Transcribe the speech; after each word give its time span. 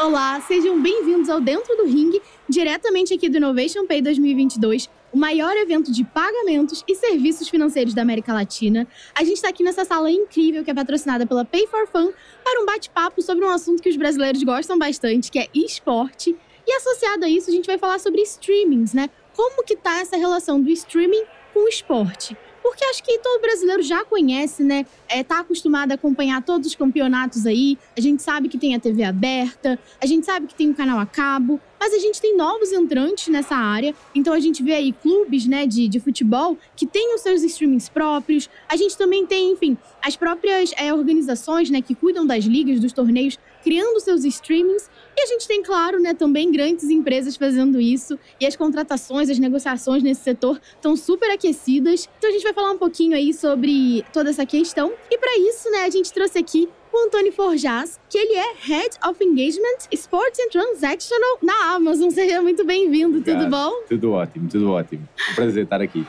Olá, 0.00 0.40
sejam 0.42 0.80
bem-vindos 0.80 1.28
ao 1.28 1.40
Dentro 1.40 1.76
do 1.76 1.84
Ring, 1.84 2.20
diretamente 2.48 3.12
aqui 3.12 3.28
do 3.28 3.38
Innovation 3.38 3.84
Pay 3.84 4.00
2022, 4.00 4.88
o 5.12 5.18
maior 5.18 5.56
evento 5.56 5.90
de 5.90 6.04
pagamentos 6.04 6.84
e 6.86 6.94
serviços 6.94 7.48
financeiros 7.48 7.94
da 7.94 8.02
América 8.02 8.32
Latina. 8.32 8.86
A 9.12 9.24
gente 9.24 9.38
está 9.38 9.48
aqui 9.48 9.64
nessa 9.64 9.84
sala 9.84 10.08
incrível 10.08 10.62
que 10.62 10.70
é 10.70 10.74
patrocinada 10.74 11.26
pela 11.26 11.44
Pay 11.44 11.66
for 11.66 11.88
Fun 11.88 12.12
para 12.44 12.62
um 12.62 12.64
bate-papo 12.64 13.20
sobre 13.20 13.44
um 13.44 13.50
assunto 13.50 13.82
que 13.82 13.88
os 13.88 13.96
brasileiros 13.96 14.40
gostam 14.44 14.78
bastante, 14.78 15.32
que 15.32 15.38
é 15.40 15.48
esporte. 15.52 16.36
E 16.64 16.72
associado 16.74 17.24
a 17.24 17.28
isso, 17.28 17.50
a 17.50 17.52
gente 17.52 17.66
vai 17.66 17.76
falar 17.76 17.98
sobre 17.98 18.22
streamings, 18.22 18.94
né? 18.94 19.10
Como 19.34 19.64
que 19.64 19.74
tá 19.74 19.98
essa 19.98 20.16
relação 20.16 20.62
do 20.62 20.70
streaming 20.70 21.24
com 21.52 21.64
o 21.64 21.68
esporte? 21.68 22.36
Porque 22.62 22.84
acho 22.84 23.02
que 23.02 23.18
todo 23.18 23.40
brasileiro 23.40 23.82
já 23.82 24.04
conhece, 24.04 24.62
né? 24.62 24.86
É, 25.08 25.22
tá 25.22 25.40
acostumado 25.40 25.92
a 25.92 25.94
acompanhar 25.94 26.42
todos 26.42 26.68
os 26.68 26.74
campeonatos 26.74 27.46
aí. 27.46 27.78
A 27.96 28.00
gente 28.00 28.22
sabe 28.22 28.48
que 28.48 28.58
tem 28.58 28.74
a 28.74 28.80
TV 28.80 29.04
aberta, 29.04 29.78
a 30.00 30.06
gente 30.06 30.26
sabe 30.26 30.46
que 30.46 30.54
tem 30.54 30.70
um 30.70 30.74
canal 30.74 30.98
a 30.98 31.06
cabo, 31.06 31.60
mas 31.78 31.94
a 31.94 31.98
gente 31.98 32.20
tem 32.20 32.36
novos 32.36 32.72
entrantes 32.72 33.28
nessa 33.28 33.54
área. 33.54 33.94
Então 34.14 34.32
a 34.32 34.40
gente 34.40 34.62
vê 34.62 34.74
aí 34.74 34.92
clubes, 34.92 35.46
né, 35.46 35.66
de, 35.66 35.88
de 35.88 36.00
futebol 36.00 36.56
que 36.76 36.86
têm 36.86 37.14
os 37.14 37.20
seus 37.20 37.42
streamings 37.42 37.88
próprios. 37.88 38.48
A 38.68 38.76
gente 38.76 38.96
também 38.96 39.26
tem, 39.26 39.52
enfim, 39.52 39.76
as 40.02 40.16
próprias 40.16 40.72
é, 40.76 40.92
organizações, 40.92 41.70
né, 41.70 41.80
que 41.80 41.94
cuidam 41.94 42.26
das 42.26 42.44
ligas, 42.44 42.80
dos 42.80 42.92
torneios, 42.92 43.38
criando 43.62 44.00
seus 44.00 44.24
streamings. 44.24 44.88
E 45.16 45.22
a 45.22 45.26
gente 45.26 45.48
tem, 45.48 45.62
claro, 45.62 46.00
né, 46.00 46.14
também 46.14 46.50
grandes 46.50 46.84
empresas 46.84 47.36
fazendo 47.36 47.80
isso. 47.80 48.18
E 48.40 48.46
as 48.46 48.56
contratações, 48.56 49.28
as 49.28 49.38
negociações 49.38 50.02
nesse 50.02 50.22
setor 50.22 50.60
estão 50.74 50.96
super 50.96 51.30
aquecidas. 51.30 52.08
Então 52.18 52.30
a 52.30 52.32
gente 52.32 52.42
vai 52.42 52.52
falar 52.52 52.72
um 52.72 52.78
pouquinho 52.78 53.16
aí 53.16 53.32
sobre 53.34 54.04
toda 54.12 54.30
essa 54.30 54.46
questão. 54.46 54.92
E 55.10 55.18
para 55.18 55.36
isso, 55.38 55.70
né, 55.70 55.82
a 55.82 55.90
gente 55.90 56.12
trouxe 56.12 56.38
aqui 56.38 56.68
o 56.98 57.06
Antônio 57.06 57.32
Forjas, 57.32 58.00
que 58.10 58.18
ele 58.18 58.34
é 58.34 58.54
Head 58.60 58.98
of 59.06 59.22
Engagement 59.22 59.86
Sports 59.92 60.38
and 60.40 60.50
Transactional 60.50 61.38
na 61.42 61.74
Amazon. 61.74 62.10
Seja 62.10 62.42
muito 62.42 62.64
bem-vindo, 62.64 63.20
tudo 63.20 63.46
bom? 63.48 63.72
Tudo 63.88 64.12
ótimo, 64.12 64.48
tudo 64.48 64.72
ótimo. 64.72 65.08
Um 65.30 65.34
prazer 65.34 65.64
estar 65.64 65.80
aqui. 65.80 66.04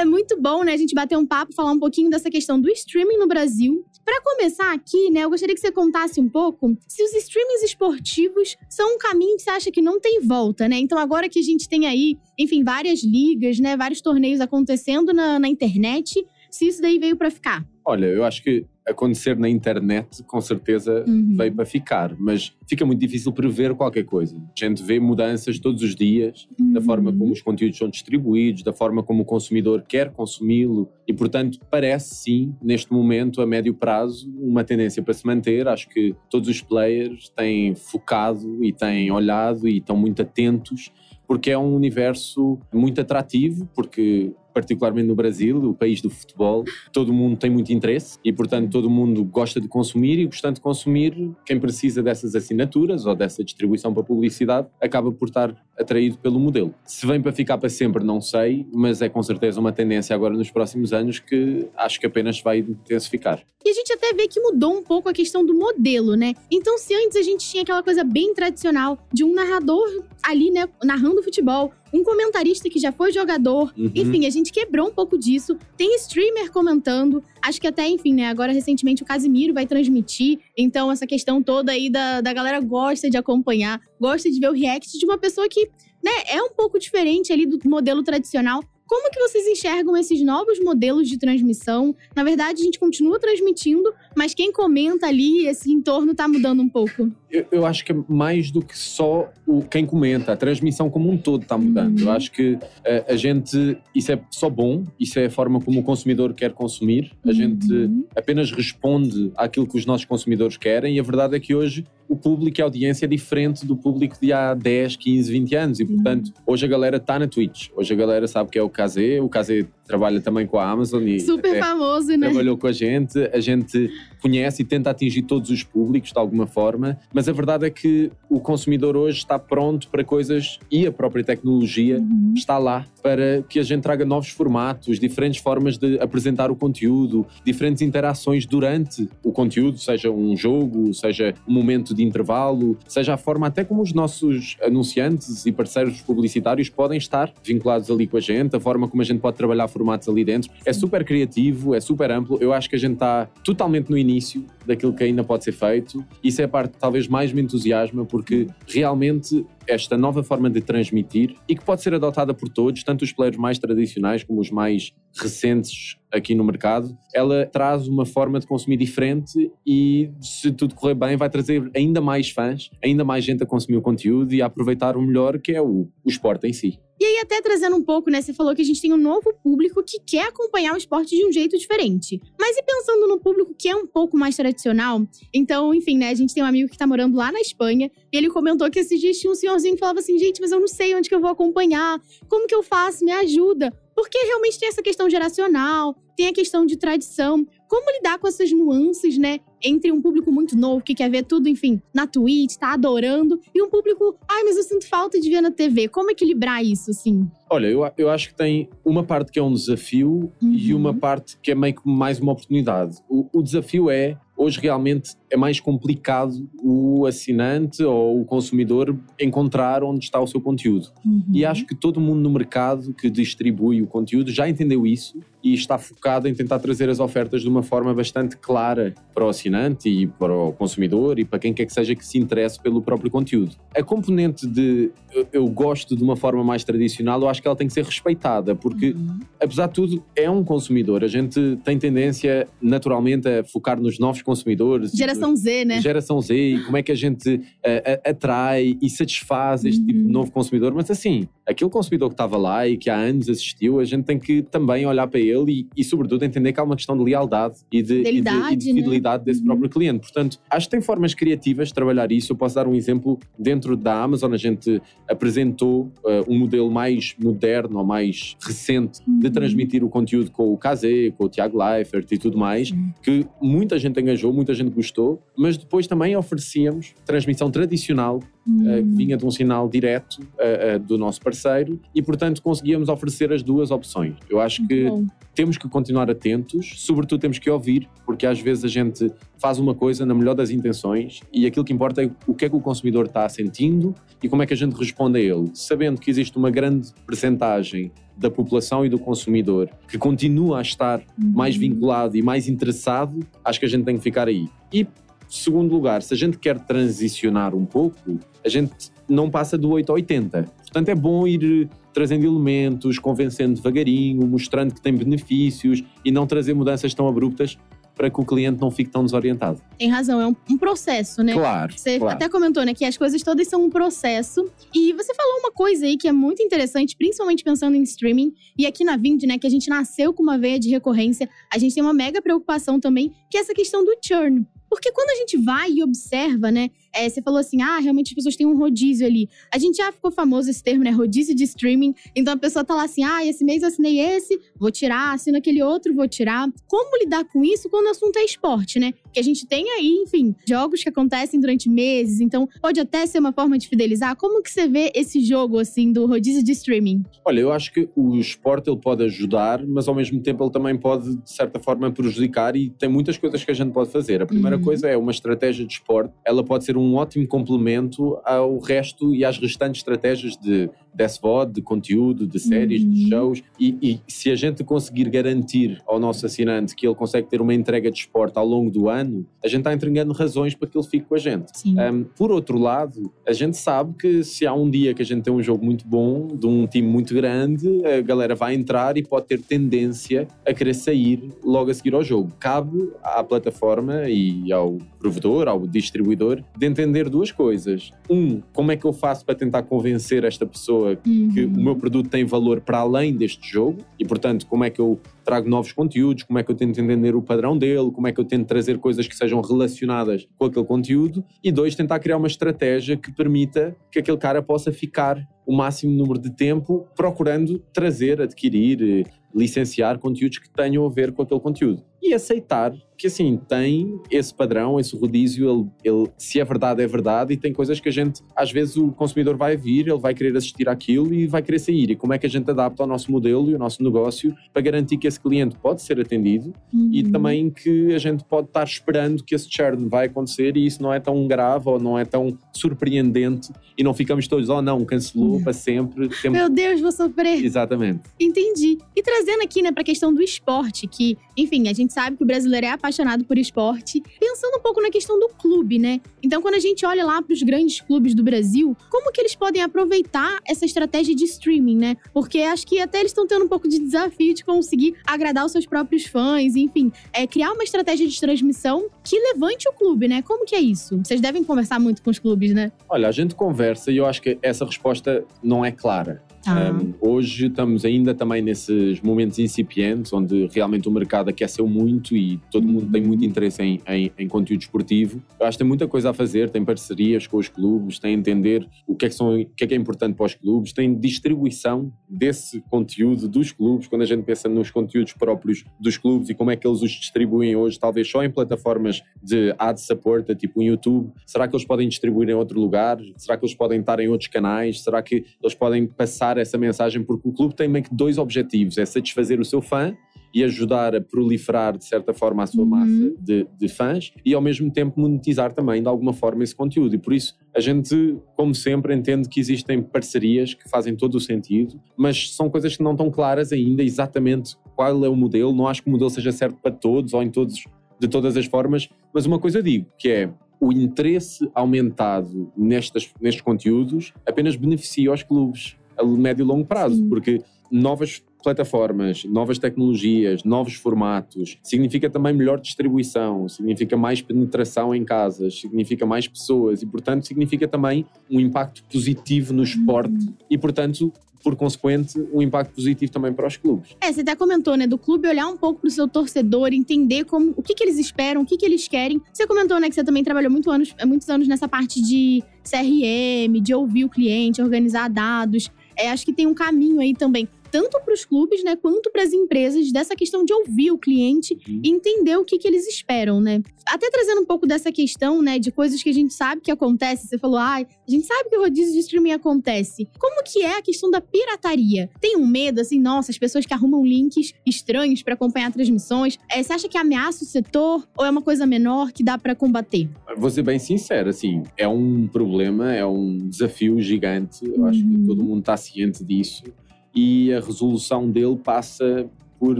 é 0.00 0.04
muito 0.04 0.40
bom, 0.40 0.64
né, 0.64 0.72
a 0.72 0.76
gente 0.78 0.94
bater 0.94 1.16
um 1.18 1.26
papo, 1.26 1.52
falar 1.52 1.72
um 1.72 1.78
pouquinho 1.78 2.08
dessa 2.08 2.30
questão 2.30 2.58
do 2.58 2.70
streaming 2.70 3.18
no 3.18 3.28
Brasil. 3.28 3.84
Para 4.10 4.22
começar 4.22 4.74
aqui, 4.74 5.08
né, 5.08 5.20
eu 5.20 5.30
gostaria 5.30 5.54
que 5.54 5.60
você 5.60 5.70
contasse 5.70 6.20
um 6.20 6.28
pouco 6.28 6.76
se 6.88 7.00
os 7.00 7.14
streamings 7.14 7.62
esportivos 7.62 8.56
são 8.68 8.96
um 8.96 8.98
caminho 8.98 9.36
que 9.36 9.42
você 9.42 9.50
acha 9.50 9.70
que 9.70 9.80
não 9.80 10.00
tem 10.00 10.20
volta, 10.20 10.66
né? 10.66 10.80
Então 10.80 10.98
agora 10.98 11.28
que 11.28 11.38
a 11.38 11.42
gente 11.42 11.68
tem 11.68 11.86
aí, 11.86 12.18
enfim, 12.36 12.64
várias 12.64 13.04
ligas, 13.04 13.60
né, 13.60 13.76
vários 13.76 14.00
torneios 14.00 14.40
acontecendo 14.40 15.14
na, 15.14 15.38
na 15.38 15.46
internet, 15.46 16.26
se 16.50 16.66
isso 16.66 16.82
daí 16.82 16.98
veio 16.98 17.16
para 17.16 17.30
ficar. 17.30 17.64
Olha, 17.84 18.06
eu 18.06 18.24
acho 18.24 18.42
que 18.42 18.66
acontecer 18.90 19.36
na 19.36 19.48
internet 19.48 20.22
com 20.24 20.40
certeza 20.40 21.04
uhum. 21.06 21.34
veio 21.36 21.54
para 21.54 21.64
ficar, 21.64 22.14
mas 22.18 22.56
fica 22.68 22.84
muito 22.84 23.00
difícil 23.00 23.32
prever 23.32 23.74
qualquer 23.74 24.04
coisa. 24.04 24.36
A 24.36 24.64
gente 24.64 24.82
vê 24.82 25.00
mudanças 25.00 25.58
todos 25.58 25.82
os 25.82 25.94
dias 25.94 26.48
uhum. 26.58 26.72
da 26.72 26.80
forma 26.80 27.12
como 27.12 27.32
os 27.32 27.42
conteúdos 27.42 27.78
são 27.78 27.88
distribuídos, 27.88 28.62
da 28.62 28.72
forma 28.72 29.02
como 29.02 29.22
o 29.22 29.24
consumidor 29.24 29.84
quer 29.88 30.10
consumi-lo 30.12 30.88
e, 31.06 31.12
portanto, 31.12 31.58
parece 31.70 32.14
sim, 32.14 32.54
neste 32.62 32.92
momento, 32.92 33.40
a 33.40 33.46
médio 33.46 33.74
prazo, 33.74 34.32
uma 34.38 34.62
tendência 34.62 35.02
para 35.02 35.14
se 35.14 35.26
manter. 35.26 35.66
Acho 35.66 35.88
que 35.88 36.14
todos 36.28 36.48
os 36.48 36.62
players 36.62 37.28
têm 37.30 37.74
focado 37.74 38.62
e 38.64 38.72
têm 38.72 39.10
olhado 39.10 39.68
e 39.68 39.78
estão 39.78 39.96
muito 39.96 40.22
atentos 40.22 40.92
porque 41.30 41.52
é 41.52 41.56
um 41.56 41.76
universo 41.76 42.58
muito 42.74 43.00
atrativo, 43.00 43.64
porque 43.72 44.34
particularmente 44.60 45.08
no 45.08 45.14
Brasil, 45.14 45.56
o 45.56 45.74
país 45.74 46.02
do 46.02 46.10
futebol, 46.10 46.64
todo 46.92 47.12
mundo 47.12 47.36
tem 47.36 47.50
muito 47.50 47.72
interesse 47.72 48.18
e, 48.22 48.30
portanto, 48.32 48.70
todo 48.70 48.90
mundo 48.90 49.24
gosta 49.24 49.58
de 49.60 49.66
consumir 49.66 50.18
e, 50.18 50.26
gostando 50.26 50.54
de 50.54 50.60
consumir, 50.60 51.32
quem 51.46 51.58
precisa 51.58 52.02
dessas 52.02 52.34
assinaturas 52.34 53.06
ou 53.06 53.14
dessa 53.14 53.42
distribuição 53.42 53.92
para 53.94 54.02
publicidade 54.02 54.68
acaba 54.80 55.10
por 55.10 55.28
estar 55.28 55.56
atraído 55.78 56.18
pelo 56.18 56.38
modelo. 56.38 56.74
Se 56.84 57.06
vem 57.06 57.20
para 57.20 57.32
ficar 57.32 57.56
para 57.56 57.70
sempre, 57.70 58.04
não 58.04 58.20
sei, 58.20 58.66
mas 58.72 59.00
é 59.00 59.08
com 59.08 59.22
certeza 59.22 59.58
uma 59.58 59.72
tendência 59.72 60.14
agora 60.14 60.36
nos 60.36 60.50
próximos 60.50 60.92
anos 60.92 61.18
que 61.18 61.66
acho 61.76 61.98
que 61.98 62.06
apenas 62.06 62.40
vai 62.40 62.58
intensificar. 62.58 63.42
E 63.64 63.68
a 63.68 63.72
gente 63.74 63.92
até 63.92 64.14
vê 64.14 64.26
que 64.26 64.40
mudou 64.40 64.74
um 64.74 64.82
pouco 64.82 65.08
a 65.08 65.12
questão 65.12 65.44
do 65.44 65.54
modelo, 65.54 66.16
né? 66.16 66.32
Então, 66.50 66.78
se 66.78 66.94
antes 66.94 67.16
a 67.16 67.22
gente 67.22 67.46
tinha 67.46 67.62
aquela 67.62 67.82
coisa 67.82 68.02
bem 68.02 68.32
tradicional 68.32 68.98
de 69.12 69.22
um 69.22 69.34
narrador 69.34 69.86
ali, 70.22 70.50
né, 70.50 70.66
narrando 70.82 71.22
futebol, 71.22 71.70
um 71.92 72.02
comentarista 72.04 72.68
que 72.68 72.78
já 72.78 72.92
foi 72.92 73.12
jogador. 73.12 73.72
Uhum. 73.76 73.90
Enfim, 73.94 74.26
a 74.26 74.30
gente 74.30 74.52
quebrou 74.52 74.88
um 74.88 74.92
pouco 74.92 75.18
disso. 75.18 75.58
Tem 75.76 75.94
streamer 75.96 76.50
comentando. 76.50 77.22
Acho 77.42 77.60
que 77.60 77.66
até, 77.66 77.88
enfim, 77.88 78.14
né? 78.14 78.26
Agora, 78.26 78.52
recentemente, 78.52 79.02
o 79.02 79.06
Casimiro 79.06 79.52
vai 79.52 79.66
transmitir. 79.66 80.38
Então, 80.56 80.90
essa 80.90 81.06
questão 81.06 81.42
toda 81.42 81.72
aí 81.72 81.90
da, 81.90 82.20
da 82.20 82.32
galera 82.32 82.60
gosta 82.60 83.10
de 83.10 83.16
acompanhar, 83.16 83.80
gosta 84.00 84.30
de 84.30 84.38
ver 84.38 84.50
o 84.50 84.54
react 84.54 84.98
de 84.98 85.04
uma 85.04 85.18
pessoa 85.18 85.48
que, 85.48 85.68
né, 86.02 86.12
é 86.28 86.42
um 86.42 86.50
pouco 86.50 86.78
diferente 86.78 87.32
ali 87.32 87.46
do 87.46 87.58
modelo 87.68 88.02
tradicional. 88.02 88.62
Como 88.90 89.08
que 89.08 89.20
vocês 89.20 89.46
enxergam 89.46 89.96
esses 89.96 90.20
novos 90.20 90.58
modelos 90.58 91.08
de 91.08 91.16
transmissão? 91.16 91.94
Na 92.12 92.24
verdade, 92.24 92.60
a 92.60 92.64
gente 92.64 92.76
continua 92.76 93.20
transmitindo, 93.20 93.94
mas 94.16 94.34
quem 94.34 94.52
comenta 94.52 95.06
ali, 95.06 95.46
esse 95.46 95.70
entorno 95.70 96.10
está 96.10 96.26
mudando 96.26 96.60
um 96.60 96.68
pouco. 96.68 97.08
Eu, 97.30 97.46
eu, 97.52 97.66
acho 97.66 97.84
que 97.84 97.92
é 97.92 97.96
mais 98.08 98.50
do 98.50 98.60
que 98.60 98.76
só 98.76 99.32
o, 99.46 99.62
quem 99.62 99.86
comenta, 99.86 100.32
a 100.32 100.36
transmissão 100.36 100.90
como 100.90 101.08
um 101.08 101.16
todo 101.16 101.42
está 101.42 101.56
mudando. 101.56 102.00
Uhum. 102.00 102.06
Eu 102.06 102.10
acho 102.10 102.32
que 102.32 102.58
a, 102.84 102.88
eh, 102.88 103.04
a, 103.10 103.14
gente, 103.14 103.78
isso 103.94 104.10
é 104.10 104.20
só 104.28 104.50
bom, 104.50 104.82
isso 104.98 105.20
é 105.20 105.26
a 105.26 105.30
forma 105.30 105.60
como 105.60 105.78
o 105.78 105.84
consumidor 105.84 106.34
quer 106.34 106.52
consumir. 106.52 107.12
A 107.24 107.28
uhum. 107.28 107.32
gente 107.32 107.90
apenas 108.16 108.50
responde 108.50 109.30
àquilo 109.36 109.68
que 109.68 109.78
os 109.78 109.86
nossos 109.86 110.04
consumidores 110.04 110.56
querem 110.56 110.96
e 110.96 110.98
a 110.98 111.02
verdade 111.04 111.36
é 111.36 111.38
que 111.38 111.54
hoje 111.54 111.86
o 112.10 112.16
público 112.16 112.60
e 112.60 112.62
a 112.62 112.64
audiência 112.64 113.06
é 113.06 113.08
diferente 113.08 113.64
do 113.64 113.76
público 113.76 114.16
de 114.20 114.32
há 114.32 114.52
10, 114.52 114.96
15, 114.96 115.30
20 115.30 115.54
anos. 115.54 115.80
E 115.80 115.86
portanto 115.86 116.32
hoje 116.44 116.66
a 116.66 116.68
galera 116.68 116.96
está 116.96 117.20
na 117.20 117.28
Twitch, 117.28 117.68
hoje 117.76 117.94
a 117.94 117.96
galera 117.96 118.26
sabe 118.26 118.50
que 118.50 118.58
é 118.58 118.62
o 118.62 118.68
KZ, 118.68 118.96
o 119.22 119.28
KZ 119.28 119.66
trabalha 119.90 120.20
também 120.20 120.46
com 120.46 120.56
a 120.56 120.70
Amazon 120.70 121.02
e 121.06 121.18
super 121.18 121.58
famoso, 121.58 122.16
né? 122.16 122.28
Trabalhou 122.28 122.56
com 122.56 122.68
a 122.68 122.72
gente, 122.72 123.18
a 123.32 123.40
gente 123.40 123.90
conhece 124.22 124.62
e 124.62 124.64
tenta 124.64 124.90
atingir 124.90 125.22
todos 125.22 125.50
os 125.50 125.64
públicos 125.64 126.12
de 126.12 126.18
alguma 126.18 126.46
forma, 126.46 126.96
mas 127.12 127.28
a 127.28 127.32
verdade 127.32 127.66
é 127.66 127.70
que 127.70 128.10
o 128.28 128.38
consumidor 128.38 128.96
hoje 128.96 129.18
está 129.18 129.36
pronto 129.38 129.88
para 129.88 130.04
coisas 130.04 130.60
e 130.70 130.86
a 130.86 130.92
própria 130.92 131.24
tecnologia 131.24 131.98
uhum. 131.98 132.32
está 132.36 132.56
lá 132.56 132.86
para 133.02 133.42
que 133.48 133.58
a 133.58 133.62
gente 133.62 133.82
traga 133.82 134.04
novos 134.04 134.28
formatos, 134.28 135.00
diferentes 135.00 135.40
formas 135.40 135.76
de 135.76 135.98
apresentar 135.98 136.50
o 136.50 136.56
conteúdo, 136.56 137.26
diferentes 137.44 137.82
interações 137.82 138.46
durante 138.46 139.08
o 139.24 139.32
conteúdo, 139.32 139.78
seja 139.78 140.10
um 140.10 140.36
jogo, 140.36 140.94
seja 140.94 141.34
um 141.48 141.52
momento 141.52 141.94
de 141.94 142.04
intervalo, 142.04 142.78
seja 142.86 143.14
a 143.14 143.16
forma 143.16 143.46
até 143.46 143.64
como 143.64 143.82
os 143.82 143.92
nossos 143.92 144.56
anunciantes 144.62 145.46
e 145.46 145.52
parceiros 145.52 146.00
publicitários 146.02 146.68
podem 146.68 146.98
estar 146.98 147.32
vinculados 147.42 147.90
ali 147.90 148.06
com 148.06 148.16
a 148.16 148.20
gente, 148.20 148.54
a 148.54 148.60
forma 148.60 148.86
como 148.86 149.02
a 149.02 149.04
gente 149.04 149.20
pode 149.20 149.36
trabalhar 149.36 149.66
formatos 149.80 150.08
ali 150.08 150.24
dentro. 150.24 150.50
É 150.64 150.72
super 150.72 151.04
criativo, 151.04 151.74
é 151.74 151.80
super 151.80 152.10
amplo. 152.10 152.38
Eu 152.40 152.52
acho 152.52 152.68
que 152.68 152.76
a 152.76 152.78
gente 152.78 152.94
está 152.94 153.26
totalmente 153.42 153.90
no 153.90 153.96
início 153.96 154.44
daquilo 154.66 154.92
que 154.92 155.04
ainda 155.04 155.24
pode 155.24 155.44
ser 155.44 155.52
feito. 155.52 156.04
Isso 156.22 156.42
é 156.42 156.44
a 156.44 156.48
parte 156.48 156.72
que 156.72 156.78
talvez 156.78 157.08
mais 157.08 157.32
me 157.32 157.40
entusiasma, 157.40 158.04
porque 158.04 158.46
realmente 158.68 159.44
esta 159.66 159.96
nova 159.96 160.22
forma 160.22 160.50
de 160.50 160.60
transmitir 160.60 161.34
e 161.48 161.56
que 161.56 161.64
pode 161.64 161.82
ser 161.82 161.94
adotada 161.94 162.34
por 162.34 162.48
todos, 162.48 162.82
tanto 162.84 163.02
os 163.02 163.12
players 163.12 163.36
mais 163.36 163.58
tradicionais 163.58 164.22
como 164.22 164.40
os 164.40 164.50
mais 164.50 164.92
recentes 165.18 165.99
aqui 166.12 166.34
no 166.34 166.44
mercado, 166.44 166.96
ela 167.14 167.46
traz 167.46 167.86
uma 167.86 168.04
forma 168.04 168.40
de 168.40 168.46
consumir 168.46 168.76
diferente 168.76 169.50
e, 169.66 170.10
se 170.20 170.50
tudo 170.52 170.74
correr 170.74 170.94
bem, 170.94 171.16
vai 171.16 171.30
trazer 171.30 171.70
ainda 171.74 172.00
mais 172.00 172.30
fãs, 172.30 172.70
ainda 172.82 173.04
mais 173.04 173.24
gente 173.24 173.42
a 173.42 173.46
consumir 173.46 173.76
o 173.76 173.82
conteúdo 173.82 174.34
e 174.34 174.42
a 174.42 174.46
aproveitar 174.46 174.96
o 174.96 175.02
melhor 175.02 175.38
que 175.38 175.52
é 175.52 175.62
o, 175.62 175.88
o 176.04 176.08
esporte 176.08 176.46
em 176.46 176.52
si. 176.52 176.78
E 177.00 177.04
aí, 177.04 177.18
até 177.22 177.40
trazendo 177.40 177.76
um 177.76 177.82
pouco, 177.82 178.10
né? 178.10 178.20
Você 178.20 178.34
falou 178.34 178.54
que 178.54 178.60
a 178.60 178.64
gente 178.64 178.78
tem 178.82 178.92
um 178.92 178.98
novo 178.98 179.32
público 179.42 179.82
que 179.82 179.98
quer 180.00 180.28
acompanhar 180.28 180.74
o 180.74 180.76
esporte 180.76 181.16
de 181.16 181.24
um 181.24 181.32
jeito 181.32 181.56
diferente. 181.56 182.20
Mas 182.38 182.58
e 182.58 182.62
pensando 182.62 183.08
no 183.08 183.18
público 183.18 183.54
que 183.58 183.70
é 183.70 183.74
um 183.74 183.86
pouco 183.86 184.18
mais 184.18 184.36
tradicional? 184.36 185.00
Então, 185.32 185.74
enfim, 185.74 185.96
né? 185.96 186.10
A 186.10 186.14
gente 186.14 186.34
tem 186.34 186.42
um 186.42 186.46
amigo 186.46 186.68
que 186.68 186.76
tá 186.76 186.86
morando 186.86 187.16
lá 187.16 187.32
na 187.32 187.40
Espanha 187.40 187.90
e 188.12 188.16
ele 188.16 188.28
comentou 188.28 188.70
que 188.70 188.78
esses 188.78 189.00
dias 189.00 189.16
tinha 189.16 189.32
um 189.32 189.34
senhorzinho 189.34 189.76
que 189.76 189.80
falava 189.80 190.00
assim: 190.00 190.18
gente, 190.18 190.42
mas 190.42 190.52
eu 190.52 190.60
não 190.60 190.68
sei 190.68 190.94
onde 190.94 191.08
que 191.08 191.14
eu 191.14 191.22
vou 191.22 191.30
acompanhar, 191.30 191.98
como 192.28 192.46
que 192.46 192.54
eu 192.54 192.62
faço, 192.62 193.02
me 193.02 193.12
ajuda. 193.12 193.72
Porque 194.00 194.16
realmente 194.24 194.58
tem 194.58 194.66
essa 194.66 194.82
questão 194.82 195.10
geracional, 195.10 195.94
tem 196.16 196.26
a 196.28 196.32
questão 196.32 196.64
de 196.64 196.74
tradição. 196.74 197.46
Como 197.68 197.92
lidar 197.98 198.18
com 198.18 198.26
essas 198.26 198.50
nuances, 198.50 199.18
né? 199.18 199.40
Entre 199.62 199.92
um 199.92 200.00
público 200.00 200.32
muito 200.32 200.56
novo, 200.56 200.82
que 200.82 200.94
quer 200.94 201.10
ver 201.10 201.22
tudo, 201.22 201.50
enfim, 201.50 201.82
na 201.94 202.06
Twitch, 202.06 202.56
tá 202.56 202.72
adorando, 202.72 203.38
e 203.54 203.62
um 203.62 203.68
público, 203.68 204.16
ai, 204.26 204.42
mas 204.42 204.56
eu 204.56 204.62
sinto 204.62 204.88
falta 204.88 205.20
de 205.20 205.28
ver 205.28 205.42
na 205.42 205.50
TV. 205.50 205.86
Como 205.86 206.10
equilibrar 206.10 206.64
isso, 206.64 206.90
assim? 206.90 207.30
Olha, 207.50 207.66
eu, 207.66 207.82
eu 207.98 208.08
acho 208.08 208.28
que 208.28 208.34
tem 208.34 208.70
uma 208.82 209.04
parte 209.04 209.30
que 209.30 209.38
é 209.38 209.42
um 209.42 209.52
desafio 209.52 210.32
uhum. 210.42 210.54
e 210.54 210.72
uma 210.72 210.94
parte 210.94 211.36
que 211.42 211.50
é 211.50 211.54
meio 211.54 211.74
que 211.74 211.82
mais 211.84 212.18
uma 212.18 212.32
oportunidade. 212.32 212.96
O, 213.06 213.28
o 213.34 213.42
desafio 213.42 213.90
é, 213.90 214.16
hoje 214.34 214.58
realmente 214.58 215.14
é 215.30 215.36
mais 215.36 215.60
complicado 215.60 216.48
o 216.62 217.06
assinante 217.06 217.82
ou 217.82 218.20
o 218.20 218.24
consumidor 218.24 218.96
encontrar 219.18 219.84
onde 219.84 220.04
está 220.04 220.20
o 220.20 220.26
seu 220.26 220.40
conteúdo. 220.40 220.88
Uhum. 221.04 221.22
E 221.32 221.44
acho 221.44 221.66
que 221.66 221.74
todo 221.74 222.00
mundo 222.00 222.20
no 222.20 222.30
mercado 222.30 222.92
que 222.92 223.08
distribui 223.08 223.80
o 223.80 223.86
conteúdo 223.86 224.30
já 224.30 224.48
entendeu 224.48 224.86
isso 224.86 225.20
e 225.42 225.54
está 225.54 225.78
focado 225.78 226.28
em 226.28 226.34
tentar 226.34 226.58
trazer 226.58 226.88
as 226.90 227.00
ofertas 227.00 227.42
de 227.42 227.48
uma 227.48 227.62
forma 227.62 227.94
bastante 227.94 228.36
clara 228.36 228.94
para 229.14 229.24
o 229.24 229.28
assinante 229.28 229.88
e 229.88 230.06
para 230.06 230.34
o 230.34 230.52
consumidor 230.52 231.18
e 231.18 231.24
para 231.24 231.38
quem 231.38 231.54
quer 231.54 231.64
que 231.64 231.72
seja 231.72 231.94
que 231.94 232.04
se 232.04 232.18
interesse 232.18 232.60
pelo 232.60 232.82
próprio 232.82 233.10
conteúdo. 233.10 233.56
A 233.74 233.82
componente 233.82 234.46
de 234.46 234.90
eu, 235.32 235.46
gosto 235.48 235.96
de 235.96 236.02
uma 236.02 236.16
forma 236.16 236.44
mais 236.44 236.62
tradicional, 236.62 237.20
eu 237.20 237.28
acho 237.28 237.42
que 237.42 237.48
ela 237.48 237.56
tem 237.56 237.66
que 237.66 237.72
ser 237.72 237.84
respeitada, 237.84 238.54
porque, 238.54 238.90
uhum. 238.90 239.18
apesar 239.40 239.66
de 239.66 239.74
tudo, 239.74 240.04
é 240.14 240.30
um 240.30 240.44
consumidor. 240.44 241.02
A 241.02 241.08
gente 241.08 241.58
tem 241.64 241.78
tendência 241.78 242.46
naturalmente 242.60 243.28
a 243.28 243.44
focar 243.44 243.80
nos 243.80 243.98
novos 243.98 244.22
consumidores. 244.22 244.92
Geração 244.92 245.19
Z, 245.36 245.64
né? 245.64 245.80
Geração 245.80 246.20
Z, 246.20 246.34
e 246.34 246.62
como 246.64 246.76
é 246.76 246.82
que 246.82 246.92
a 246.92 246.94
gente 246.94 247.36
uh, 247.36 248.08
atrai 248.08 248.76
e 248.80 248.90
satisfaz 248.90 249.64
este 249.64 249.80
uhum. 249.80 249.86
tipo 249.86 249.98
de 249.98 250.08
novo 250.08 250.30
consumidor. 250.32 250.74
Mas 250.74 250.90
assim, 250.90 251.28
aquele 251.50 251.70
consumidor 251.70 252.08
que 252.08 252.14
estava 252.14 252.36
lá 252.36 252.66
e 252.66 252.76
que 252.76 252.88
há 252.88 252.96
anos 252.96 253.28
assistiu, 253.28 253.80
a 253.80 253.84
gente 253.84 254.04
tem 254.04 254.18
que 254.18 254.42
também 254.42 254.86
olhar 254.86 255.06
para 255.06 255.20
ele 255.20 255.52
e, 255.76 255.80
e 255.80 255.84
sobretudo, 255.84 256.24
entender 256.24 256.52
que 256.52 256.60
há 256.60 256.62
uma 256.62 256.76
questão 256.76 256.96
de 256.96 257.04
lealdade 257.04 257.56
e 257.72 257.82
de, 257.82 258.00
e 258.00 258.20
de, 258.20 258.30
e 258.52 258.56
de 258.56 258.72
né? 258.72 258.80
fidelidade 258.80 259.22
né? 259.22 259.24
desse 259.26 259.40
uhum. 259.40 259.46
próprio 259.46 259.68
cliente. 259.68 260.00
Portanto, 260.00 260.38
acho 260.48 260.66
que 260.66 260.70
tem 260.70 260.80
formas 260.80 261.14
criativas 261.14 261.68
de 261.68 261.74
trabalhar 261.74 262.10
isso. 262.12 262.32
Eu 262.32 262.36
posso 262.36 262.54
dar 262.54 262.66
um 262.66 262.74
exemplo 262.74 263.18
dentro 263.38 263.76
da 263.76 264.02
Amazon, 264.02 264.32
a 264.32 264.36
gente 264.36 264.80
apresentou 265.08 265.92
uh, 266.04 266.32
um 266.32 266.38
modelo 266.38 266.70
mais 266.70 267.14
moderno 267.18 267.78
ou 267.78 267.84
mais 267.84 268.36
recente 268.40 269.00
uhum. 269.06 269.18
de 269.18 269.30
transmitir 269.30 269.82
o 269.82 269.88
conteúdo 269.88 270.30
com 270.30 270.52
o 270.52 270.56
KZ, 270.56 271.12
com 271.18 271.24
o 271.24 271.28
Tiago 271.28 271.58
Leifert 271.58 272.06
e 272.10 272.18
tudo 272.18 272.38
mais, 272.38 272.70
uhum. 272.70 272.92
que 273.02 273.26
muita 273.40 273.78
gente 273.78 274.00
engajou, 274.00 274.32
muita 274.32 274.54
gente 274.54 274.70
gostou, 274.70 275.20
mas 275.36 275.56
depois 275.56 275.86
também 275.86 276.16
oferecíamos 276.16 276.94
transmissão 277.04 277.50
tradicional 277.50 278.20
que 278.44 278.82
vinha 278.82 279.16
de 279.16 279.24
um 279.24 279.30
sinal 279.30 279.68
direto 279.68 280.20
uh, 280.20 280.78
do 280.78 280.96
nosso 280.96 281.20
parceiro 281.20 281.80
e, 281.94 282.02
portanto, 282.02 282.42
conseguíamos 282.42 282.88
oferecer 282.88 283.32
as 283.32 283.42
duas 283.42 283.70
opções. 283.70 284.14
Eu 284.28 284.40
acho 284.40 284.66
que 284.66 284.88
temos 285.34 285.56
que 285.56 285.68
continuar 285.68 286.10
atentos, 286.10 286.74
sobretudo 286.76 287.20
temos 287.20 287.38
que 287.38 287.48
ouvir, 287.48 287.88
porque 288.04 288.26
às 288.26 288.40
vezes 288.40 288.64
a 288.64 288.68
gente 288.68 289.10
faz 289.38 289.58
uma 289.58 289.74
coisa 289.74 290.04
na 290.04 290.14
melhor 290.14 290.34
das 290.34 290.50
intenções 290.50 291.20
e 291.32 291.46
aquilo 291.46 291.64
que 291.64 291.72
importa 291.72 292.02
é 292.02 292.10
o 292.26 292.34
que 292.34 292.44
é 292.44 292.48
que 292.48 292.56
o 292.56 292.60
consumidor 292.60 293.06
está 293.06 293.28
sentindo 293.28 293.94
e 294.22 294.28
como 294.28 294.42
é 294.42 294.46
que 294.46 294.52
a 294.52 294.56
gente 294.56 294.74
responde 294.74 295.18
a 295.18 295.22
ele, 295.22 295.50
sabendo 295.54 296.00
que 296.00 296.10
existe 296.10 296.36
uma 296.36 296.50
grande 296.50 296.88
percentagem 297.06 297.92
da 298.16 298.30
população 298.30 298.84
e 298.84 298.88
do 298.88 298.98
consumidor 298.98 299.70
que 299.88 299.96
continua 299.96 300.58
a 300.58 300.62
estar 300.62 300.98
uhum. 300.98 301.32
mais 301.32 301.56
vinculado 301.56 302.16
e 302.16 302.22
mais 302.22 302.48
interessado, 302.48 303.20
acho 303.42 303.58
que 303.58 303.66
a 303.66 303.68
gente 303.68 303.84
tem 303.84 303.96
que 303.96 304.02
ficar 304.02 304.28
aí. 304.28 304.46
E 304.72 304.86
segundo 305.30 305.72
lugar, 305.72 306.02
se 306.02 306.12
a 306.12 306.16
gente 306.16 306.38
quer 306.38 306.58
transicionar 306.58 307.54
um 307.54 307.64
pouco, 307.64 308.18
a 308.44 308.48
gente 308.48 308.90
não 309.08 309.30
passa 309.30 309.56
do 309.56 309.70
8 309.70 309.90
a 309.90 309.94
80. 309.94 310.42
Portanto, 310.42 310.88
é 310.88 310.94
bom 310.94 311.26
ir 311.26 311.68
trazendo 311.92 312.24
elementos, 312.24 312.98
convencendo 312.98 313.54
devagarinho, 313.54 314.26
mostrando 314.26 314.74
que 314.74 314.80
tem 314.80 314.94
benefícios 314.94 315.82
e 316.04 316.10
não 316.10 316.26
trazer 316.26 316.54
mudanças 316.54 316.94
tão 316.94 317.08
abruptas 317.08 317.56
para 318.00 318.08
que 318.08 318.18
o 318.18 318.24
cliente 318.24 318.58
não 318.58 318.70
fique 318.70 318.90
tão 318.90 319.04
desorientado. 319.04 319.60
Tem 319.76 319.90
razão, 319.90 320.20
é 320.20 320.26
um, 320.26 320.34
um 320.48 320.56
processo, 320.56 321.22
né? 321.22 321.34
Claro. 321.34 321.72
Você 321.76 321.98
claro. 321.98 322.16
até 322.16 322.30
comentou, 322.30 322.64
né, 322.64 322.72
que 322.72 322.84
as 322.84 322.96
coisas 322.96 323.22
todas 323.22 323.46
são 323.46 323.62
um 323.62 323.68
processo. 323.68 324.50
E 324.74 324.94
você 324.94 325.14
falou 325.14 325.40
uma 325.40 325.52
coisa 325.52 325.84
aí 325.84 325.98
que 325.98 326.08
é 326.08 326.12
muito 326.12 326.42
interessante, 326.42 326.96
principalmente 326.96 327.44
pensando 327.44 327.76
em 327.76 327.82
streaming. 327.82 328.32
E 328.56 328.64
aqui 328.64 328.84
na 328.84 328.96
Vind, 328.96 329.24
né, 329.24 329.36
que 329.36 329.46
a 329.46 329.50
gente 329.50 329.68
nasceu 329.68 330.14
com 330.14 330.22
uma 330.22 330.38
veia 330.38 330.58
de 330.58 330.70
recorrência, 330.70 331.28
a 331.52 331.58
gente 331.58 331.74
tem 331.74 331.82
uma 331.82 331.92
mega 331.92 332.22
preocupação 332.22 332.80
também, 332.80 333.12
que 333.28 333.36
é 333.36 333.40
essa 333.40 333.52
questão 333.52 333.84
do 333.84 333.94
churn. 334.02 334.46
Porque 334.70 334.92
quando 334.92 335.10
a 335.10 335.16
gente 335.16 335.36
vai 335.36 335.72
e 335.72 335.82
observa, 335.82 336.50
né? 336.52 336.70
É, 336.94 337.08
você 337.08 337.22
falou 337.22 337.38
assim, 337.38 337.62
ah, 337.62 337.78
realmente 337.78 338.08
as 338.08 338.14
pessoas 338.14 338.36
têm 338.36 338.46
um 338.46 338.56
rodízio 338.56 339.06
ali. 339.06 339.28
A 339.52 339.58
gente 339.58 339.76
já 339.76 339.92
ficou 339.92 340.10
famoso 340.10 340.50
esse 340.50 340.62
termo, 340.62 340.84
né? 340.84 340.90
Rodízio 340.90 341.34
de 341.34 341.44
streaming. 341.44 341.94
Então 342.14 342.34
a 342.34 342.36
pessoa 342.36 342.64
tá 342.64 342.74
lá 342.74 342.84
assim, 342.84 343.04
ah, 343.04 343.24
esse 343.24 343.44
mês 343.44 343.62
eu 343.62 343.68
assinei 343.68 344.00
esse, 344.00 344.38
vou 344.58 344.70
tirar, 344.70 345.14
assino 345.14 345.38
aquele 345.38 345.62
outro, 345.62 345.94
vou 345.94 346.08
tirar. 346.08 346.48
Como 346.66 346.98
lidar 346.98 347.24
com 347.24 347.44
isso 347.44 347.68
quando 347.68 347.86
o 347.86 347.90
assunto 347.90 348.16
é 348.18 348.24
esporte, 348.24 348.78
né? 348.78 348.92
Que 349.12 349.20
a 349.20 349.22
gente 349.22 349.46
tem 349.46 349.70
aí, 349.70 350.02
enfim, 350.02 350.34
jogos 350.46 350.82
que 350.82 350.88
acontecem 350.88 351.40
durante 351.40 351.68
meses, 351.68 352.20
então 352.20 352.48
pode 352.60 352.80
até 352.80 353.06
ser 353.06 353.18
uma 353.18 353.32
forma 353.32 353.58
de 353.58 353.68
fidelizar. 353.68 354.16
Como 354.16 354.42
que 354.42 354.50
você 354.50 354.66
vê 354.66 354.90
esse 354.94 355.20
jogo, 355.20 355.58
assim, 355.58 355.92
do 355.92 356.06
rodízio 356.06 356.42
de 356.42 356.52
streaming? 356.52 357.02
Olha, 357.24 357.40
eu 357.40 357.52
acho 357.52 357.72
que 357.72 357.88
o 357.94 358.16
esporte 358.16 358.68
ele 358.68 358.78
pode 358.78 359.02
ajudar, 359.04 359.64
mas 359.66 359.88
ao 359.88 359.94
mesmo 359.94 360.20
tempo 360.20 360.44
ele 360.44 360.50
também 360.50 360.76
pode, 360.76 361.16
de 361.16 361.30
certa 361.30 361.58
forma, 361.58 361.90
prejudicar 361.90 362.56
e 362.56 362.70
tem 362.70 362.88
muitas 362.88 363.16
coisas 363.18 363.44
que 363.44 363.50
a 363.50 363.54
gente 363.54 363.72
pode 363.72 363.90
fazer. 363.90 364.22
A 364.22 364.26
primeira 364.26 364.56
uhum. 364.56 364.62
coisa 364.62 364.88
é 364.88 364.96
uma 364.96 365.10
estratégia 365.10 365.66
de 365.66 365.72
esporte, 365.72 366.12
ela 366.24 366.44
pode 366.44 366.64
ser 366.64 366.76
um 366.80 366.94
ótimo 366.96 367.26
complemento 367.26 368.18
ao 368.24 368.58
resto 368.58 369.14
e 369.14 369.24
às 369.24 369.38
restantes 369.38 369.80
estratégias 369.80 370.36
de 370.36 370.70
SVOD, 370.98 371.52
de 371.52 371.62
conteúdo, 371.62 372.26
de 372.26 372.38
séries, 372.38 372.82
uhum. 372.82 372.90
de 372.90 373.08
shows. 373.08 373.42
E, 373.58 373.76
e, 373.80 374.00
se 374.08 374.30
a 374.30 374.34
gente 374.34 374.64
conseguir 374.64 375.08
garantir 375.08 375.80
ao 375.86 375.98
nosso 375.98 376.26
assinante 376.26 376.74
que 376.74 376.86
ele 376.86 376.94
consegue 376.94 377.28
ter 377.28 377.40
uma 377.40 377.54
entrega 377.54 377.90
de 377.90 377.98
esporte 377.98 378.36
ao 378.38 378.46
longo 378.46 378.70
do 378.70 378.88
ano, 378.88 379.26
a 379.42 379.48
gente 379.48 379.60
está 379.60 379.72
entregando 379.72 380.12
razões 380.12 380.54
para 380.54 380.68
que 380.68 380.76
ele 380.76 380.86
fique 380.86 381.06
com 381.06 381.14
a 381.14 381.18
gente. 381.18 381.52
Um, 381.66 382.04
por 382.04 382.30
outro 382.30 382.58
lado, 382.58 383.12
a 383.26 383.32
gente 383.32 383.56
sabe 383.56 383.94
que 383.94 384.24
se 384.24 384.46
há 384.46 384.52
um 384.52 384.68
dia 384.68 384.94
que 384.94 385.02
a 385.02 385.04
gente 385.04 385.22
tem 385.22 385.32
um 385.32 385.42
jogo 385.42 385.64
muito 385.64 385.86
bom, 385.86 386.26
de 386.26 386.46
um 386.46 386.66
time 386.66 386.88
muito 386.88 387.14
grande, 387.14 387.84
a 387.86 388.00
galera 388.00 388.34
vai 388.34 388.54
entrar 388.54 388.96
e 388.96 389.02
pode 389.02 389.26
ter 389.26 389.40
tendência 389.40 390.26
a 390.46 390.52
querer 390.52 390.74
sair 390.74 391.28
logo 391.44 391.70
a 391.70 391.74
seguir 391.74 391.94
ao 391.94 392.02
jogo. 392.02 392.32
Cabe 392.38 392.90
à 393.02 393.22
plataforma 393.22 394.08
e 394.08 394.52
ao 394.52 394.78
provedor, 394.98 395.48
ao 395.48 395.66
distribuidor, 395.66 396.42
de 396.56 396.66
entender 396.70 397.08
duas 397.08 397.30
coisas. 397.30 397.90
Um, 398.08 398.40
como 398.52 398.72
é 398.72 398.76
que 398.76 398.84
eu 398.84 398.92
faço 398.92 399.24
para 399.24 399.34
tentar 399.34 399.62
convencer 399.62 400.24
esta 400.24 400.46
pessoa 400.46 400.98
uhum. 401.06 401.30
que 401.32 401.44
o 401.44 401.50
meu 401.50 401.76
produto 401.76 402.08
tem 402.08 402.24
valor 402.24 402.60
para 402.60 402.78
além 402.78 403.14
deste 403.14 403.50
jogo 403.50 403.78
e, 403.98 404.04
portanto, 404.04 404.46
como 404.46 404.64
é 404.64 404.70
que 404.70 404.80
eu 404.80 404.98
trago 405.30 405.48
novos 405.48 405.70
conteúdos, 405.70 406.24
como 406.24 406.40
é 406.40 406.42
que 406.42 406.50
eu 406.50 406.56
tento 406.56 406.80
entender 406.80 407.14
o 407.14 407.22
padrão 407.22 407.56
dele, 407.56 407.92
como 407.92 408.08
é 408.08 408.12
que 408.12 408.20
eu 408.20 408.24
tento 408.24 408.48
trazer 408.48 408.78
coisas 408.78 409.06
que 409.06 409.14
sejam 409.14 409.40
relacionadas 409.40 410.26
com 410.36 410.46
aquele 410.46 410.66
conteúdo. 410.66 411.24
E 411.40 411.52
dois, 411.52 411.76
tentar 411.76 412.00
criar 412.00 412.16
uma 412.16 412.26
estratégia 412.26 412.96
que 412.96 413.12
permita 413.12 413.76
que 413.92 414.00
aquele 414.00 414.18
cara 414.18 414.42
possa 414.42 414.72
ficar 414.72 415.24
o 415.46 415.54
máximo 415.56 415.92
número 415.92 416.20
de 416.20 416.30
tempo 416.30 416.88
procurando 416.96 417.60
trazer, 417.72 418.20
adquirir, 418.20 419.06
licenciar 419.34 419.98
conteúdos 419.98 420.38
que 420.38 420.50
tenham 420.50 420.84
a 420.84 420.88
ver 420.88 421.12
com 421.12 421.22
aquele 421.22 421.40
conteúdo. 421.40 421.84
E 422.02 422.14
aceitar 422.14 422.72
que 422.96 423.06
assim 423.06 423.38
tem 423.48 424.00
esse 424.10 424.34
padrão, 424.34 424.80
esse 424.80 424.96
rodízio, 424.96 425.48
ele, 425.48 425.66
ele, 425.84 426.10
se 426.18 426.40
é 426.40 426.44
verdade, 426.44 426.82
é 426.82 426.86
verdade, 426.86 427.34
e 427.34 427.36
tem 427.36 427.52
coisas 427.52 427.78
que 427.78 427.88
a 427.88 427.92
gente, 427.92 428.22
às 428.34 428.50
vezes, 428.50 428.76
o 428.76 428.90
consumidor 428.92 429.36
vai 429.36 429.56
vir, 429.56 429.88
ele 429.88 429.98
vai 429.98 430.14
querer 430.14 430.36
assistir 430.36 430.68
àquilo 430.68 431.12
e 431.12 431.26
vai 431.26 431.42
querer 431.42 431.58
sair. 431.58 431.90
E 431.90 431.96
como 431.96 432.12
é 432.12 432.18
que 432.18 432.26
a 432.26 432.28
gente 432.28 432.50
adapta 432.50 432.82
ao 432.82 432.86
nosso 432.86 433.12
modelo 433.12 433.50
e 433.50 433.52
ao 433.52 433.58
nosso 433.58 433.82
negócio 433.82 434.34
para 434.52 434.62
garantir 434.62 434.96
que 434.96 435.06
esse 435.06 435.19
cliente 435.22 435.56
pode 435.56 435.82
ser 435.82 436.00
atendido 436.00 436.52
uhum. 436.72 436.90
e 436.92 437.02
também 437.02 437.50
que 437.50 437.94
a 437.94 437.98
gente 437.98 438.24
pode 438.24 438.48
estar 438.48 438.64
esperando 438.64 439.22
que 439.22 439.34
esse 439.34 439.48
churn 439.50 439.88
vai 439.88 440.06
acontecer 440.06 440.56
e 440.56 440.66
isso 440.66 440.82
não 440.82 440.92
é 440.92 441.00
tão 441.00 441.26
grave 441.26 441.68
ou 441.68 441.78
não 441.78 441.98
é 441.98 442.04
tão 442.04 442.36
surpreendente 442.52 443.52
e 443.76 443.82
não 443.82 443.94
ficamos 443.94 444.28
todos, 444.28 444.48
oh 444.48 444.60
não, 444.60 444.84
cancelou 444.84 445.34
uhum. 445.34 445.42
para 445.42 445.52
sempre. 445.52 446.08
Temos... 446.20 446.38
Meu 446.38 446.48
Deus, 446.48 446.80
vou 446.80 446.92
sofrer. 446.92 447.44
Exatamente. 447.44 448.02
Entendi. 448.18 448.78
E 448.94 449.02
trazendo 449.02 449.42
aqui, 449.42 449.62
né, 449.62 449.72
para 449.72 449.82
a 449.82 449.84
questão 449.84 450.12
do 450.12 450.22
esporte, 450.22 450.86
que, 450.86 451.16
enfim, 451.36 451.68
a 451.68 451.72
gente 451.72 451.92
sabe 451.92 452.16
que 452.16 452.22
o 452.22 452.26
brasileiro 452.26 452.66
é 452.66 452.70
apaixonado 452.70 453.24
por 453.24 453.38
esporte, 453.38 454.02
pensando 454.18 454.58
um 454.58 454.60
pouco 454.60 454.82
na 454.82 454.90
questão 454.90 455.18
do 455.18 455.28
clube, 455.28 455.78
né? 455.78 456.00
Então, 456.22 456.42
quando 456.42 456.54
a 456.54 456.58
gente 456.58 456.84
olha 456.84 457.04
lá 457.04 457.22
para 457.22 457.32
os 457.32 457.42
grandes 457.42 457.80
clubes 457.80 458.14
do 458.14 458.22
Brasil, 458.22 458.76
como 458.90 459.10
que 459.12 459.20
eles 459.20 459.34
podem 459.34 459.62
aproveitar 459.62 460.38
essa 460.46 460.64
estratégia 460.64 461.14
de 461.14 461.24
streaming, 461.24 461.76
né? 461.76 461.96
Porque 462.12 462.40
acho 462.40 462.66
que 462.66 462.80
até 462.80 463.00
eles 463.00 463.10
estão 463.10 463.26
tendo 463.26 463.44
um 463.44 463.48
pouco 463.48 463.68
de 463.68 463.78
desafio 463.78 464.34
de 464.34 464.44
conseguir 464.44 464.94
agradar 465.06 465.44
os 465.44 465.52
seus 465.52 465.66
próprios 465.66 466.06
fãs, 466.06 466.56
enfim, 466.56 466.92
é 467.12 467.26
criar 467.26 467.52
uma 467.52 467.64
estratégia 467.64 468.06
de 468.06 468.20
transmissão 468.20 468.88
que 469.02 469.18
levante 469.18 469.68
o 469.68 469.72
clube, 469.72 470.08
né? 470.08 470.22
Como 470.22 470.44
que 470.44 470.54
é 470.54 470.60
isso? 470.60 470.98
Vocês 471.04 471.20
devem 471.20 471.42
conversar 471.44 471.78
muito 471.78 472.02
com 472.02 472.10
os 472.10 472.18
clubes, 472.18 472.52
né? 472.52 472.72
Olha, 472.88 473.08
a 473.08 473.12
gente 473.12 473.34
conversa 473.34 473.90
e 473.90 473.96
eu 473.96 474.06
acho 474.06 474.22
que 474.22 474.38
essa 474.42 474.64
resposta 474.64 475.24
não 475.42 475.64
é 475.64 475.70
clara. 475.70 476.22
Ah. 476.46 476.72
Um, 476.72 476.94
hoje 477.00 477.46
estamos 477.46 477.84
ainda 477.84 478.14
também 478.14 478.40
nesses 478.40 479.00
momentos 479.00 479.38
incipientes, 479.38 480.12
onde 480.12 480.48
realmente 480.52 480.88
o 480.88 480.90
mercado 480.90 481.28
aqueceu 481.28 481.66
muito 481.66 482.16
e 482.16 482.38
todo 482.50 482.66
mundo 482.66 482.90
tem 482.90 483.02
muito 483.02 483.24
interesse 483.24 483.62
em, 483.62 483.80
em, 483.86 484.10
em, 484.18 484.28
conteúdo 484.28 484.60
esportivo. 484.60 485.22
Eu 485.38 485.46
acho 485.46 485.56
que 485.56 485.64
tem 485.64 485.68
muita 485.68 485.86
coisa 485.86 486.10
a 486.10 486.14
fazer, 486.14 486.48
tem 486.48 486.64
parcerias 486.64 487.26
com 487.26 487.36
os 487.36 487.48
clubes, 487.48 487.98
tem 487.98 488.14
entender 488.14 488.66
o 488.86 488.94
que 488.94 489.06
é 489.06 489.08
que, 489.08 489.14
são, 489.14 489.34
o 489.34 489.46
que, 489.46 489.64
é, 489.64 489.66
que 489.66 489.74
é 489.74 489.76
importante 489.76 490.14
para 490.14 490.26
os 490.26 490.34
clubes, 490.34 490.72
tem 490.72 490.94
distribuição 490.94 491.92
desse 492.08 492.60
conteúdo 492.70 493.28
dos 493.28 493.52
clubes, 493.52 493.86
quando 493.86 494.02
a 494.02 494.06
gente 494.06 494.22
pensa 494.22 494.48
nos 494.48 494.70
conteúdos 494.70 495.12
próprios 495.12 495.64
dos 495.78 495.96
clubes 495.96 496.30
e 496.30 496.34
como 496.34 496.50
é 496.50 496.56
que 496.56 496.66
eles 496.66 496.82
os 496.82 496.90
distribuem 496.90 497.56
hoje, 497.56 497.78
talvez 497.78 498.08
só 498.10 498.22
em 498.24 498.30
plataformas 498.30 499.02
de 499.22 499.54
ad 499.58 499.80
support, 499.80 500.34
tipo 500.36 500.60
o 500.60 500.62
YouTube. 500.62 501.12
Será 501.26 501.46
que 501.46 501.54
eles 501.54 501.66
podem 501.66 501.88
distribuir 501.88 502.28
em 502.28 502.34
outro 502.34 502.60
lugar? 502.60 502.98
Será 503.16 503.36
que 503.36 503.44
eles 503.44 503.54
podem 503.54 503.80
estar 503.80 504.00
em 504.00 504.08
outros 504.08 504.28
canais? 504.28 504.82
Será 504.82 505.02
que 505.02 505.24
eles 505.42 505.54
podem 505.54 505.86
passar 505.86 506.29
essa 506.38 506.58
mensagem, 506.58 507.02
porque 507.02 507.28
o 507.28 507.32
clube 507.32 507.54
tem 507.54 507.68
meio 507.68 507.84
que 507.84 507.94
dois 507.94 508.18
objetivos: 508.18 508.78
é 508.78 508.84
satisfazer 508.84 509.40
o 509.40 509.44
seu 509.44 509.60
fã 509.60 509.96
e 510.32 510.44
ajudar 510.44 510.94
a 510.94 511.00
proliferar, 511.00 511.76
de 511.76 511.84
certa 511.84 512.14
forma, 512.14 512.42
a 512.42 512.46
sua 512.46 512.62
uhum. 512.62 512.70
massa 512.70 513.14
de, 513.18 513.46
de, 513.58 513.68
fãs 513.68 514.12
e, 514.24 514.32
ao 514.32 514.40
mesmo 514.40 514.70
tempo, 514.70 515.00
monetizar 515.00 515.52
também, 515.52 515.82
de 515.82 515.88
alguma 515.88 516.12
forma, 516.12 516.44
esse 516.44 516.54
conteúdo. 516.54 516.94
E 516.94 516.98
por 516.98 517.12
isso, 517.12 517.36
a 517.54 517.60
gente, 517.60 518.16
como 518.36 518.54
sempre, 518.54 518.94
entende 518.94 519.28
que 519.28 519.40
existem 519.40 519.82
parcerias 519.82 520.54
que 520.54 520.68
fazem 520.68 520.94
todo 520.94 521.16
o 521.16 521.20
sentido, 521.20 521.80
mas 521.96 522.34
são 522.34 522.48
coisas 522.48 522.76
que 522.76 522.82
não 522.82 522.92
estão 522.92 523.10
claras 523.10 523.52
ainda 523.52 523.82
exatamente 523.82 524.56
qual 524.76 525.04
é 525.04 525.08
o 525.08 525.16
modelo. 525.16 525.52
Não 525.52 525.66
acho 525.66 525.82
que 525.82 525.88
o 525.88 525.92
modelo 525.92 526.10
seja 526.10 526.32
certo 526.32 526.56
para 526.62 526.70
todos 526.70 527.12
ou 527.12 527.22
em 527.22 527.30
todos, 527.30 527.64
de 527.98 528.08
todas 528.08 528.36
as 528.36 528.46
formas, 528.46 528.88
mas 529.12 529.26
uma 529.26 529.38
coisa 529.38 529.62
digo, 529.62 529.86
que 529.98 530.08
é 530.08 530.30
o 530.60 530.72
interesse 530.72 531.50
aumentado 531.54 532.52
nestas, 532.56 533.10
nestes 533.20 533.42
conteúdos 533.42 534.12
apenas 534.26 534.56
beneficia 534.56 535.10
os 535.10 535.22
clubes 535.22 535.79
a 536.00 536.04
médio 536.04 536.42
e 536.42 536.46
longo 536.46 536.64
prazo, 536.64 536.96
Sim. 536.96 537.08
porque 537.08 537.42
novas 537.70 538.22
plataformas, 538.42 539.24
novas 539.24 539.58
tecnologias, 539.58 540.44
novos 540.44 540.74
formatos, 540.74 541.58
significa 541.62 542.08
também 542.08 542.34
melhor 542.34 542.58
distribuição, 542.58 543.48
significa 543.48 543.96
mais 543.96 544.22
penetração 544.22 544.94
em 544.94 545.04
casas, 545.04 545.60
significa 545.60 546.06
mais 546.06 546.26
pessoas 546.26 546.82
e, 546.82 546.86
portanto, 546.86 547.26
significa 547.26 547.68
também 547.68 548.06
um 548.30 548.40
impacto 548.40 548.82
positivo 548.84 549.52
no 549.52 549.62
esporte 549.62 550.26
uhum. 550.26 550.34
e, 550.48 550.56
portanto, 550.56 551.12
por 551.42 551.56
consequente, 551.56 552.20
um 552.32 552.42
impacto 552.42 552.74
positivo 552.74 553.10
também 553.10 553.32
para 553.32 553.46
os 553.46 553.56
clubes. 553.56 553.96
É, 554.00 554.12
você 554.12 554.20
até 554.20 554.36
comentou, 554.36 554.76
né, 554.76 554.86
do 554.86 554.98
clube 554.98 555.26
olhar 555.26 555.46
um 555.48 555.56
pouco 555.56 555.80
para 555.80 555.88
o 555.88 555.90
seu 555.90 556.06
torcedor, 556.06 556.72
entender 556.72 557.24
como, 557.24 557.54
o 557.56 557.62
que, 557.62 557.74
que 557.74 557.82
eles 557.82 557.98
esperam, 557.98 558.42
o 558.42 558.46
que, 558.46 558.56
que 558.56 558.64
eles 558.64 558.86
querem. 558.86 559.20
Você 559.32 559.46
comentou, 559.46 559.80
né, 559.80 559.88
que 559.88 559.94
você 559.94 560.04
também 560.04 560.22
trabalhou 560.22 560.50
muito 560.50 560.70
anos, 560.70 560.94
muitos 561.06 561.28
anos 561.28 561.48
nessa 561.48 561.68
parte 561.68 562.02
de 562.02 562.42
CRM, 562.62 563.60
de 563.60 563.74
ouvir 563.74 564.04
o 564.04 564.08
cliente, 564.08 564.60
organizar 564.60 565.08
dados. 565.08 565.70
É, 566.00 566.10
acho 566.10 566.24
que 566.24 566.32
tem 566.32 566.46
um 566.46 566.54
caminho 566.54 567.00
aí 567.00 567.14
também 567.14 567.46
tanto 567.70 568.00
para 568.00 568.14
os 568.14 568.24
clubes, 568.24 568.62
né, 568.64 568.76
quanto 568.76 569.10
para 569.10 569.22
as 569.22 569.32
empresas, 569.32 569.92
dessa 569.92 570.14
questão 570.14 570.44
de 570.44 570.52
ouvir 570.52 570.90
o 570.90 570.98
cliente 570.98 571.54
uhum. 571.54 571.80
e 571.84 571.90
entender 571.90 572.36
o 572.36 572.44
que, 572.44 572.58
que 572.58 572.66
eles 572.66 572.86
esperam, 572.86 573.40
né? 573.40 573.62
Até 573.86 574.10
trazendo 574.10 574.40
um 574.40 574.44
pouco 574.44 574.66
dessa 574.66 574.92
questão, 574.92 575.42
né, 575.42 575.58
de 575.58 575.70
coisas 575.70 576.02
que 576.02 576.10
a 576.10 576.12
gente 576.12 576.32
sabe 576.32 576.60
que 576.60 576.70
acontece. 576.70 577.26
Você 577.26 577.38
falou, 577.38 577.58
ah, 577.58 577.76
a 577.76 578.10
gente 578.10 578.26
sabe 578.26 578.48
que 578.48 578.56
o 578.56 578.60
rodízio 578.60 578.92
de 578.92 579.00
streaming 579.00 579.32
acontece. 579.32 580.08
Como 580.18 580.42
que 580.44 580.62
é 580.62 580.78
a 580.78 580.82
questão 580.82 581.10
da 581.10 581.20
pirataria? 581.20 582.10
Tem 582.20 582.36
um 582.36 582.46
medo, 582.46 582.80
assim, 582.80 583.00
nossa, 583.00 583.30
as 583.30 583.38
pessoas 583.38 583.66
que 583.66 583.74
arrumam 583.74 584.04
links 584.04 584.52
estranhos 584.66 585.22
para 585.22 585.34
acompanhar 585.34 585.72
transmissões. 585.72 586.38
É, 586.50 586.62
você 586.62 586.72
acha 586.72 586.88
que 586.88 586.98
ameaça 586.98 587.44
o 587.44 587.46
setor 587.46 588.06
ou 588.16 588.24
é 588.24 588.30
uma 588.30 588.42
coisa 588.42 588.66
menor 588.66 589.12
que 589.12 589.22
dá 589.22 589.38
para 589.38 589.54
combater? 589.54 590.08
Vou 590.36 590.50
ser 590.50 590.62
bem 590.62 590.78
sincero, 590.78 591.30
assim, 591.30 591.62
é 591.76 591.88
um 591.88 592.26
problema, 592.26 592.94
é 592.94 593.04
um 593.04 593.36
desafio 593.38 594.00
gigante. 594.00 594.64
Eu 594.64 594.80
uhum. 594.80 594.86
acho 594.86 595.00
que 595.00 595.14
uhum. 595.14 595.26
todo 595.26 595.42
mundo 595.42 595.60
está 595.60 595.76
ciente 595.76 596.24
disso 596.24 596.64
e 597.14 597.52
a 597.52 597.60
resolução 597.60 598.30
dele 598.30 598.56
passa 598.56 599.28
por 599.58 599.76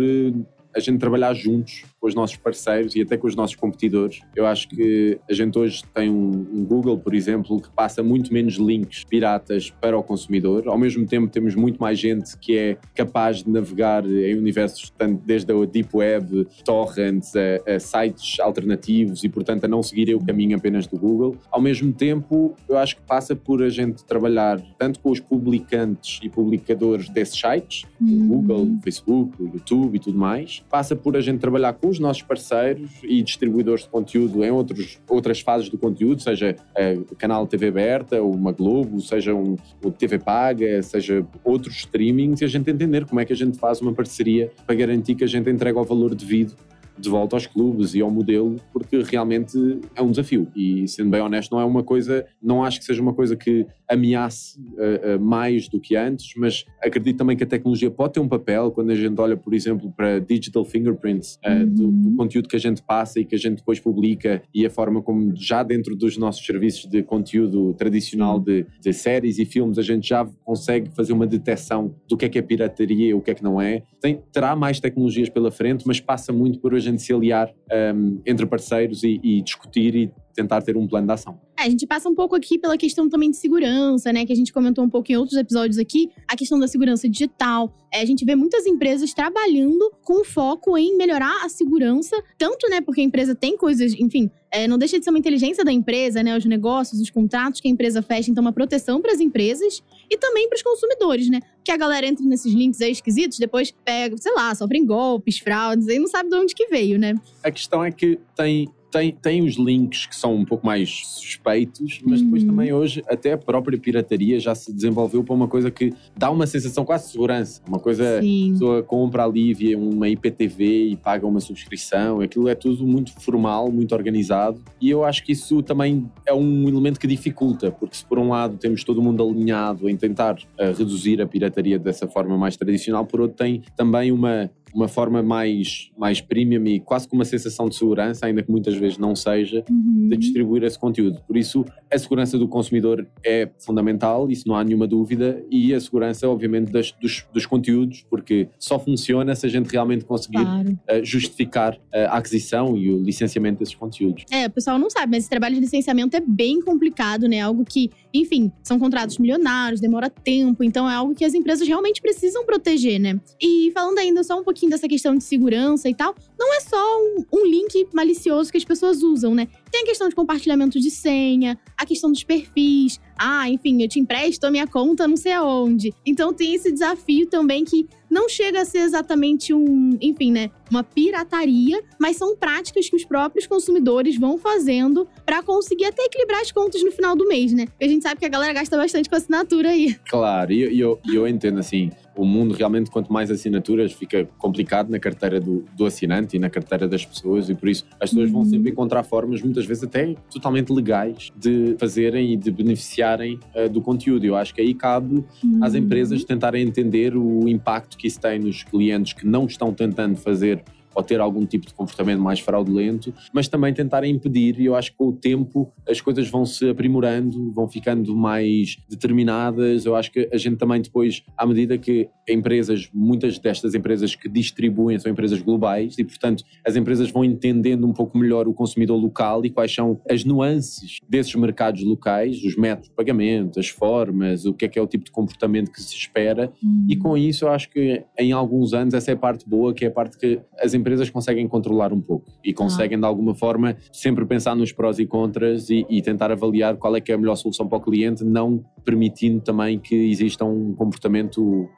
eh, 0.00 0.32
a 0.74 0.80
gente 0.80 0.98
trabalhar 0.98 1.34
juntos 1.34 1.84
com 2.00 2.06
os 2.06 2.14
nossos 2.14 2.36
parceiros 2.36 2.94
e 2.94 3.02
até 3.02 3.16
com 3.16 3.26
os 3.26 3.34
nossos 3.34 3.56
competidores. 3.56 4.20
Eu 4.34 4.46
acho 4.46 4.68
que 4.68 5.18
a 5.28 5.32
gente 5.32 5.58
hoje 5.58 5.82
tem 5.94 6.10
um, 6.10 6.46
um, 6.52 6.64
Google, 6.64 6.98
por 6.98 7.14
exemplo, 7.14 7.60
que 7.60 7.70
passa 7.70 8.02
muito 8.02 8.32
menos 8.32 8.54
links 8.54 9.04
piratas 9.04 9.70
para 9.70 9.96
o 9.98 10.02
consumidor. 10.02 10.68
Ao 10.68 10.78
mesmo 10.78 11.06
tempo, 11.06 11.28
temos 11.28 11.54
muito 11.54 11.78
mais 11.78 11.98
gente 11.98 12.36
que 12.38 12.56
é 12.56 12.76
capaz 12.94 13.42
de 13.42 13.50
navegar 13.50 14.04
em 14.06 14.36
universos, 14.36 14.90
tanto 14.96 15.22
desde 15.24 15.52
a 15.52 15.64
Deep 15.64 15.88
Web, 15.92 16.46
torrents, 16.64 17.34
a, 17.34 17.74
a 17.74 17.80
sites 17.80 18.38
alternativos 18.40 19.24
e, 19.24 19.28
portanto, 19.28 19.64
a 19.64 19.68
não 19.68 19.82
seguir 19.82 20.14
o 20.14 20.24
caminho 20.24 20.56
apenas 20.56 20.86
do 20.86 20.98
Google. 20.98 21.36
Ao 21.50 21.60
mesmo 21.60 21.92
tempo, 21.92 22.54
eu 22.68 22.78
acho 22.78 22.96
que 22.96 23.02
passa 23.02 23.34
por 23.34 23.62
a 23.62 23.68
gente 23.68 24.04
trabalhar 24.04 24.60
tanto 24.78 25.00
com 25.00 25.10
os 25.10 25.20
publicantes 25.20 26.20
e 26.22 26.28
publicadores 26.28 27.08
desses 27.08 27.38
sites, 27.38 27.84
uhum. 28.00 28.28
Google, 28.28 28.78
Facebook, 28.82 29.42
YouTube 29.42 29.96
e 29.96 29.98
tudo 29.98 30.18
mais, 30.18 30.62
passa 30.70 30.94
por 30.94 31.16
a 31.16 31.20
gente 31.20 31.38
trabalhar 31.38 31.72
com 31.72 31.87
os 31.88 31.98
nossos 31.98 32.22
parceiros 32.22 32.90
e 33.02 33.22
distribuidores 33.22 33.84
de 33.84 33.90
conteúdo 33.90 34.44
em 34.44 34.50
outros, 34.50 35.00
outras 35.08 35.40
fases 35.40 35.68
do 35.68 35.78
conteúdo, 35.78 36.22
seja 36.22 36.54
uh, 36.54 37.16
canal 37.16 37.46
TV 37.46 37.68
aberta, 37.68 38.22
uma 38.22 38.52
Globo, 38.52 39.00
seja 39.00 39.34
um, 39.34 39.56
o 39.82 39.90
TV 39.90 40.18
Paga, 40.18 40.82
seja 40.82 41.26
outros 41.44 41.76
streamings, 41.76 42.40
e 42.40 42.44
a 42.44 42.48
gente 42.48 42.70
entender 42.70 43.06
como 43.06 43.20
é 43.20 43.24
que 43.24 43.32
a 43.32 43.36
gente 43.36 43.58
faz 43.58 43.80
uma 43.80 43.92
parceria 43.92 44.50
para 44.66 44.74
garantir 44.74 45.14
que 45.14 45.24
a 45.24 45.28
gente 45.28 45.48
entrega 45.50 45.78
o 45.78 45.84
valor 45.84 46.14
devido 46.14 46.54
de 46.98 47.08
volta 47.08 47.36
aos 47.36 47.46
clubes 47.46 47.94
e 47.94 48.00
ao 48.00 48.10
modelo, 48.10 48.56
porque 48.72 49.00
realmente 49.02 49.80
é 49.94 50.02
um 50.02 50.10
desafio. 50.10 50.48
E 50.54 50.86
sendo 50.88 51.10
bem 51.10 51.20
honesto, 51.20 51.52
não 51.52 51.60
é 51.60 51.64
uma 51.64 51.82
coisa, 51.82 52.26
não 52.42 52.64
acho 52.64 52.80
que 52.80 52.84
seja 52.84 53.00
uma 53.00 53.14
coisa 53.14 53.36
que 53.36 53.66
ameace 53.88 54.58
uh, 54.58 55.16
uh, 55.16 55.20
mais 55.20 55.68
do 55.68 55.80
que 55.80 55.96
antes, 55.96 56.32
mas 56.36 56.64
acredito 56.82 57.16
também 57.16 57.36
que 57.36 57.44
a 57.44 57.46
tecnologia 57.46 57.90
pode 57.90 58.14
ter 58.14 58.20
um 58.20 58.28
papel 58.28 58.70
quando 58.70 58.90
a 58.90 58.94
gente 58.94 59.18
olha, 59.20 59.36
por 59.36 59.54
exemplo, 59.54 59.92
para 59.96 60.18
digital 60.18 60.64
fingerprints 60.64 61.38
uh, 61.44 61.50
uhum. 61.50 61.66
do, 61.66 61.90
do, 61.90 62.16
conteúdo 62.16 62.48
que 62.48 62.56
a 62.56 62.60
gente 62.60 62.82
passa 62.82 63.20
e 63.20 63.24
que 63.24 63.34
a 63.34 63.38
gente 63.38 63.58
depois 63.58 63.80
publica 63.80 64.42
e 64.54 64.66
a 64.66 64.70
forma 64.70 65.02
como 65.02 65.34
já 65.34 65.62
dentro 65.62 65.96
dos 65.96 66.16
nossos 66.16 66.44
serviços 66.44 66.88
de 66.90 67.02
conteúdo 67.02 67.74
tradicional 67.74 68.38
de, 68.38 68.66
de 68.80 68.92
séries 68.92 69.38
e 69.38 69.44
filmes 69.44 69.78
a 69.78 69.82
gente 69.82 70.08
já 70.08 70.26
consegue 70.44 70.90
fazer 70.94 71.12
uma 71.12 71.26
detecção 71.26 71.94
do 72.08 72.16
que 72.16 72.24
é 72.24 72.28
que 72.28 72.38
é 72.38 72.42
pirataria 72.42 73.08
e 73.08 73.14
o 73.14 73.20
que 73.20 73.30
é 73.30 73.34
que 73.34 73.42
não 73.42 73.60
é. 73.60 73.82
Tem, 74.00 74.20
terá 74.32 74.54
mais 74.54 74.80
tecnologias 74.80 75.28
pela 75.28 75.50
frente, 75.50 75.86
mas 75.86 76.00
passa 76.00 76.32
muito 76.32 76.58
por 76.58 76.74
a 76.74 76.78
gente 76.78 77.00
se 77.02 77.12
aliar 77.12 77.52
um, 77.94 78.20
entre 78.26 78.46
parceiros 78.46 79.02
e, 79.02 79.20
e 79.22 79.42
discutir 79.42 79.94
e 79.94 80.10
tentar 80.38 80.62
ter 80.62 80.76
um 80.76 80.86
plano 80.86 81.06
de 81.06 81.12
ação. 81.12 81.40
É, 81.58 81.64
a 81.64 81.68
gente 81.68 81.84
passa 81.84 82.08
um 82.08 82.14
pouco 82.14 82.36
aqui 82.36 82.58
pela 82.58 82.78
questão 82.78 83.08
também 83.08 83.30
de 83.30 83.36
segurança, 83.36 84.12
né? 84.12 84.24
Que 84.24 84.32
a 84.32 84.36
gente 84.36 84.52
comentou 84.52 84.84
um 84.84 84.88
pouco 84.88 85.10
em 85.10 85.16
outros 85.16 85.36
episódios 85.36 85.78
aqui, 85.78 86.10
a 86.28 86.36
questão 86.36 86.60
da 86.60 86.68
segurança 86.68 87.08
digital. 87.08 87.74
É, 87.92 88.00
a 88.00 88.04
gente 88.04 88.24
vê 88.24 88.36
muitas 88.36 88.64
empresas 88.64 89.12
trabalhando 89.12 89.92
com 90.02 90.24
foco 90.24 90.78
em 90.78 90.96
melhorar 90.96 91.44
a 91.44 91.48
segurança, 91.48 92.16
tanto, 92.38 92.68
né, 92.68 92.80
porque 92.80 93.00
a 93.00 93.04
empresa 93.04 93.34
tem 93.34 93.56
coisas, 93.56 93.94
enfim, 93.94 94.30
é, 94.52 94.68
não 94.68 94.78
deixa 94.78 94.98
de 94.98 95.04
ser 95.04 95.10
uma 95.10 95.18
inteligência 95.18 95.64
da 95.64 95.72
empresa, 95.72 96.22
né? 96.22 96.36
Os 96.36 96.44
negócios, 96.44 97.00
os 97.00 97.10
contratos 97.10 97.60
que 97.60 97.68
a 97.68 97.70
empresa 97.70 98.00
fecha, 98.00 98.30
então 98.30 98.40
uma 98.40 98.52
proteção 98.52 99.00
para 99.00 99.12
as 99.12 99.20
empresas 99.20 99.82
e 100.08 100.16
também 100.16 100.48
para 100.48 100.56
os 100.56 100.62
consumidores, 100.62 101.28
né? 101.28 101.40
Que 101.64 101.72
a 101.72 101.76
galera 101.76 102.06
entra 102.06 102.24
nesses 102.24 102.52
links 102.52 102.80
aí 102.80 102.92
esquisitos, 102.92 103.38
depois 103.38 103.74
pega, 103.84 104.16
sei 104.18 104.32
lá, 104.34 104.54
sofrem 104.54 104.86
golpes, 104.86 105.38
fraudes, 105.38 105.88
e 105.88 105.98
não 105.98 106.06
sabe 106.06 106.30
de 106.30 106.36
onde 106.36 106.54
que 106.54 106.68
veio, 106.68 106.98
né? 106.98 107.14
A 107.42 107.50
questão 107.50 107.84
é 107.84 107.90
que 107.90 108.18
tem 108.36 108.68
tem, 108.90 109.12
tem 109.12 109.42
os 109.42 109.56
links 109.56 110.06
que 110.06 110.16
são 110.16 110.34
um 110.34 110.44
pouco 110.44 110.66
mais 110.66 111.02
suspeitos, 111.06 112.00
mas 112.04 112.22
depois 112.22 112.42
uhum. 112.42 112.48
também 112.48 112.72
hoje 112.72 113.02
até 113.08 113.32
a 113.32 113.38
própria 113.38 113.78
pirataria 113.78 114.40
já 114.40 114.54
se 114.54 114.72
desenvolveu 114.72 115.22
para 115.22 115.34
uma 115.34 115.48
coisa 115.48 115.70
que 115.70 115.92
dá 116.16 116.30
uma 116.30 116.46
sensação 116.46 116.84
quase 116.84 117.06
de 117.06 117.12
segurança. 117.12 117.62
Uma 117.66 117.78
coisa, 117.78 118.20
Sim. 118.20 118.50
a 118.50 118.52
pessoa 118.52 118.82
compra 118.82 119.24
ali 119.24 119.52
via 119.54 119.78
uma 119.78 120.08
IPTV 120.08 120.88
e 120.88 120.96
paga 120.96 121.26
uma 121.26 121.40
subscrição, 121.40 122.20
aquilo 122.20 122.48
é 122.48 122.54
tudo 122.54 122.86
muito 122.86 123.12
formal, 123.20 123.70
muito 123.70 123.94
organizado 123.94 124.60
e 124.80 124.90
eu 124.90 125.04
acho 125.04 125.24
que 125.24 125.32
isso 125.32 125.62
também 125.62 126.08
é 126.26 126.32
um 126.32 126.68
elemento 126.68 127.00
que 127.00 127.06
dificulta, 127.06 127.70
porque 127.70 127.96
se 127.96 128.04
por 128.04 128.18
um 128.18 128.28
lado 128.28 128.56
temos 128.56 128.84
todo 128.84 129.02
mundo 129.02 129.22
alinhado 129.22 129.88
em 129.88 129.96
tentar 129.96 130.34
uh, 130.34 130.76
reduzir 130.76 131.20
a 131.20 131.26
pirataria 131.26 131.78
dessa 131.78 132.06
forma 132.06 132.36
mais 132.36 132.56
tradicional, 132.56 133.04
por 133.04 133.20
outro 133.20 133.36
tem 133.36 133.62
também 133.76 134.12
uma 134.12 134.50
uma 134.74 134.88
forma 134.88 135.22
mais, 135.22 135.90
mais 135.96 136.20
premium 136.20 136.64
e 136.66 136.80
quase 136.80 137.08
com 137.08 137.16
uma 137.16 137.24
sensação 137.24 137.68
de 137.68 137.76
segurança, 137.76 138.26
ainda 138.26 138.42
que 138.42 138.50
muitas 138.50 138.74
vezes 138.74 138.98
não 138.98 139.14
seja, 139.14 139.64
uhum. 139.70 140.08
de 140.08 140.16
distribuir 140.16 140.62
esse 140.64 140.78
conteúdo. 140.78 141.20
Por 141.26 141.36
isso, 141.36 141.64
a 141.90 141.98
segurança 141.98 142.38
do 142.38 142.48
consumidor 142.48 143.06
é 143.24 143.48
fundamental, 143.58 144.30
isso 144.30 144.46
não 144.46 144.56
há 144.56 144.64
nenhuma 144.64 144.86
dúvida, 144.86 145.42
e 145.50 145.74
a 145.74 145.80
segurança, 145.80 146.28
obviamente, 146.28 146.70
das, 146.70 146.92
dos, 146.92 147.26
dos 147.32 147.46
conteúdos, 147.46 148.04
porque 148.08 148.48
só 148.58 148.78
funciona 148.78 149.34
se 149.34 149.46
a 149.46 149.48
gente 149.48 149.70
realmente 149.70 150.04
conseguir 150.04 150.44
claro. 150.44 150.70
uh, 150.70 151.04
justificar 151.04 151.78
a 151.92 152.18
aquisição 152.18 152.76
e 152.76 152.90
o 152.90 153.02
licenciamento 153.02 153.58
desses 153.58 153.74
conteúdos. 153.74 154.24
É, 154.30 154.46
o 154.46 154.50
pessoal 154.50 154.78
não 154.78 154.90
sabe, 154.90 155.12
mas 155.12 155.20
esse 155.20 155.30
trabalho 155.30 155.54
de 155.54 155.60
licenciamento 155.60 156.16
é 156.16 156.20
bem 156.20 156.60
complicado, 156.60 157.26
né? 157.28 157.40
Algo 157.40 157.64
que, 157.64 157.90
enfim, 158.12 158.52
são 158.62 158.78
contratos 158.78 159.18
milionários, 159.18 159.80
demora 159.80 160.10
tempo, 160.10 160.62
então 160.62 160.88
é 160.88 160.94
algo 160.94 161.14
que 161.14 161.24
as 161.24 161.34
empresas 161.34 161.66
realmente 161.66 162.00
precisam 162.00 162.44
proteger, 162.44 162.98
né? 162.98 163.18
E 163.40 163.70
falando 163.72 163.98
ainda 163.98 164.22
só 164.22 164.38
um 164.38 164.44
pouquinho 164.44 164.57
pouquinho 164.58 164.70
dessa 164.70 164.88
questão 164.88 165.16
de 165.16 165.22
segurança 165.22 165.88
e 165.88 165.94
tal, 165.94 166.16
não 166.38 166.54
é 166.54 166.60
só 166.60 167.00
um, 167.00 167.24
um, 167.32 167.46
link 167.46 167.88
malicioso 167.92 168.50
que 168.50 168.58
as 168.58 168.64
pessoas 168.64 169.02
usam, 169.02 169.34
né? 169.34 169.48
Tem 169.70 169.82
a 169.82 169.86
questão 169.86 170.08
de 170.08 170.14
compartilhamento 170.14 170.78
de 170.78 170.90
senha, 170.90 171.58
a 171.76 171.84
questão 171.84 172.12
dos 172.12 172.22
perfis. 172.22 173.00
Ah, 173.18 173.48
enfim, 173.50 173.82
eu 173.82 173.88
te 173.88 173.98
empresto 173.98 174.46
a 174.46 174.50
minha 174.50 174.66
conta 174.66 175.08
não 175.08 175.16
sei 175.16 175.32
aonde. 175.32 175.92
Então 176.06 176.32
tem 176.32 176.54
esse 176.54 176.70
desafio 176.70 177.26
também 177.26 177.64
que 177.64 177.88
não 178.10 178.28
chega 178.28 178.62
a 178.62 178.64
ser 178.64 178.78
exatamente 178.78 179.52
um, 179.52 179.98
enfim, 180.00 180.32
né, 180.32 180.50
uma 180.70 180.82
pirataria, 180.82 181.82
mas 182.00 182.16
são 182.16 182.36
práticas 182.36 182.88
que 182.88 182.96
os 182.96 183.04
próprios 183.04 183.46
consumidores 183.46 184.18
vão 184.18 184.38
fazendo 184.38 185.06
para 185.26 185.42
conseguir 185.42 185.86
até 185.86 186.04
equilibrar 186.04 186.40
as 186.40 186.50
contas 186.50 186.82
no 186.82 186.90
final 186.90 187.14
do 187.14 187.26
mês, 187.26 187.52
né? 187.52 187.66
Porque 187.66 187.84
a 187.84 187.88
gente 187.88 188.02
sabe 188.02 188.20
que 188.20 188.26
a 188.26 188.28
galera 188.28 188.52
gasta 188.52 188.76
bastante 188.76 189.08
com 189.08 189.16
assinatura 189.16 189.70
aí. 189.70 189.94
Claro, 190.08 190.52
e 190.52 190.62
eu, 190.62 190.72
eu, 190.72 191.00
eu 191.12 191.28
entendo 191.28 191.58
assim, 191.58 191.90
o 192.16 192.24
mundo 192.24 192.54
realmente, 192.54 192.90
quanto 192.90 193.12
mais 193.12 193.30
assinaturas, 193.30 193.92
fica 193.92 194.28
complicado 194.38 194.90
na 194.90 194.98
carteira 194.98 195.40
do, 195.40 195.64
do 195.76 195.86
assinante 195.86 196.27
e 196.34 196.38
na 196.38 196.50
carteira 196.50 196.88
das 196.88 197.04
pessoas, 197.04 197.48
e 197.48 197.54
por 197.54 197.68
isso 197.68 197.84
as 198.00 198.10
pessoas 198.10 198.30
vão 198.30 198.44
sempre 198.44 198.68
uhum. 198.68 198.72
encontrar 198.72 199.02
formas, 199.02 199.42
muitas 199.42 199.66
vezes 199.66 199.84
até 199.84 200.14
totalmente 200.30 200.72
legais, 200.72 201.30
de 201.36 201.76
fazerem 201.78 202.32
e 202.32 202.36
de 202.36 202.50
beneficiarem 202.50 203.38
uh, 203.54 203.68
do 203.68 203.80
conteúdo. 203.80 204.24
Eu 204.24 204.36
acho 204.36 204.54
que 204.54 204.60
aí 204.60 204.74
cabe 204.74 205.24
às 205.60 205.72
uhum. 205.72 205.80
empresas 205.80 206.24
tentarem 206.24 206.66
entender 206.66 207.16
o 207.16 207.48
impacto 207.48 207.96
que 207.96 208.06
isso 208.06 208.20
tem 208.20 208.38
nos 208.38 208.62
clientes 208.62 209.12
que 209.12 209.26
não 209.26 209.46
estão 209.46 209.72
tentando 209.72 210.16
fazer 210.16 210.62
ou 210.98 211.04
ter 211.04 211.20
algum 211.20 211.46
tipo 211.46 211.64
de 211.64 211.72
comportamento 211.72 212.20
mais 212.20 212.40
fraudulento, 212.40 213.14
mas 213.32 213.46
também 213.46 213.72
tentar 213.72 214.04
impedir. 214.04 214.58
E 214.58 214.66
eu 214.66 214.74
acho 214.74 214.90
que 214.90 214.96
com 214.98 215.08
o 215.08 215.12
tempo 215.12 215.72
as 215.88 216.00
coisas 216.00 216.28
vão 216.28 216.44
se 216.44 216.68
aprimorando, 216.68 217.52
vão 217.52 217.68
ficando 217.68 218.16
mais 218.16 218.76
determinadas. 218.88 219.86
Eu 219.86 219.94
acho 219.94 220.10
que 220.10 220.28
a 220.32 220.36
gente 220.36 220.56
também 220.56 220.82
depois, 220.82 221.22
à 221.36 221.46
medida 221.46 221.78
que 221.78 222.08
empresas, 222.28 222.90
muitas 222.92 223.38
destas 223.38 223.76
empresas 223.76 224.16
que 224.16 224.28
distribuem 224.28 224.98
são 224.98 225.10
empresas 225.10 225.40
globais 225.40 225.96
e, 225.98 226.04
portanto, 226.04 226.42
as 226.66 226.74
empresas 226.74 227.10
vão 227.12 227.24
entendendo 227.24 227.86
um 227.86 227.92
pouco 227.92 228.18
melhor 228.18 228.48
o 228.48 228.52
consumidor 228.52 229.00
local 229.00 229.44
e 229.46 229.50
quais 229.50 229.72
são 229.72 230.00
as 230.10 230.24
nuances 230.24 230.98
desses 231.08 231.34
mercados 231.36 231.84
locais, 231.84 232.42
os 232.42 232.56
métodos 232.56 232.88
de 232.88 232.96
pagamento, 232.96 233.60
as 233.60 233.68
formas, 233.68 234.44
o 234.44 234.52
que 234.52 234.64
é 234.64 234.68
que 234.68 234.78
é 234.78 234.82
o 234.82 234.86
tipo 234.86 235.04
de 235.04 235.12
comportamento 235.12 235.70
que 235.70 235.80
se 235.80 235.94
espera. 235.94 236.52
Hum. 236.62 236.86
E 236.88 236.96
com 236.96 237.16
isso 237.16 237.44
eu 237.44 237.50
acho 237.50 237.70
que 237.70 238.02
em 238.18 238.32
alguns 238.32 238.74
anos 238.74 238.94
essa 238.94 239.12
é 239.12 239.14
a 239.14 239.16
parte 239.16 239.48
boa, 239.48 239.72
que 239.72 239.84
é 239.84 239.88
a 239.88 239.92
parte 239.92 240.18
que 240.18 240.40
as 240.58 240.74
empresas 240.74 240.87
empresas 240.88 241.10
conseguem 241.10 241.46
controlar 241.46 241.92
um 241.92 242.00
pouco 242.00 242.32
e 242.42 242.52
conseguem 242.54 242.96
ah. 242.96 243.00
de 243.00 243.06
alguma 243.06 243.34
forma 243.34 243.76
sempre 243.92 244.24
pensar 244.24 244.56
nos 244.56 244.72
prós 244.72 244.98
e 244.98 245.06
contras 245.06 245.68
e, 245.68 245.84
e, 245.88 246.00
tentar 246.00 246.32
avaliar 246.32 246.76
qual 246.76 246.96
é 246.96 247.00
que 247.00 247.12
é 247.12 247.14
a 247.14 247.18
melhor 247.18 247.36
solução 247.36 247.68
para 247.68 247.78
o 247.78 247.80
cliente, 247.80 248.24
não 248.24 248.64
permitindo 248.84 249.40
também 249.40 249.78
que 249.78 249.94
exista 249.94 250.44
um 250.44 250.74
comportamento 250.74 251.68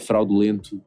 fraudulento 0.00 0.80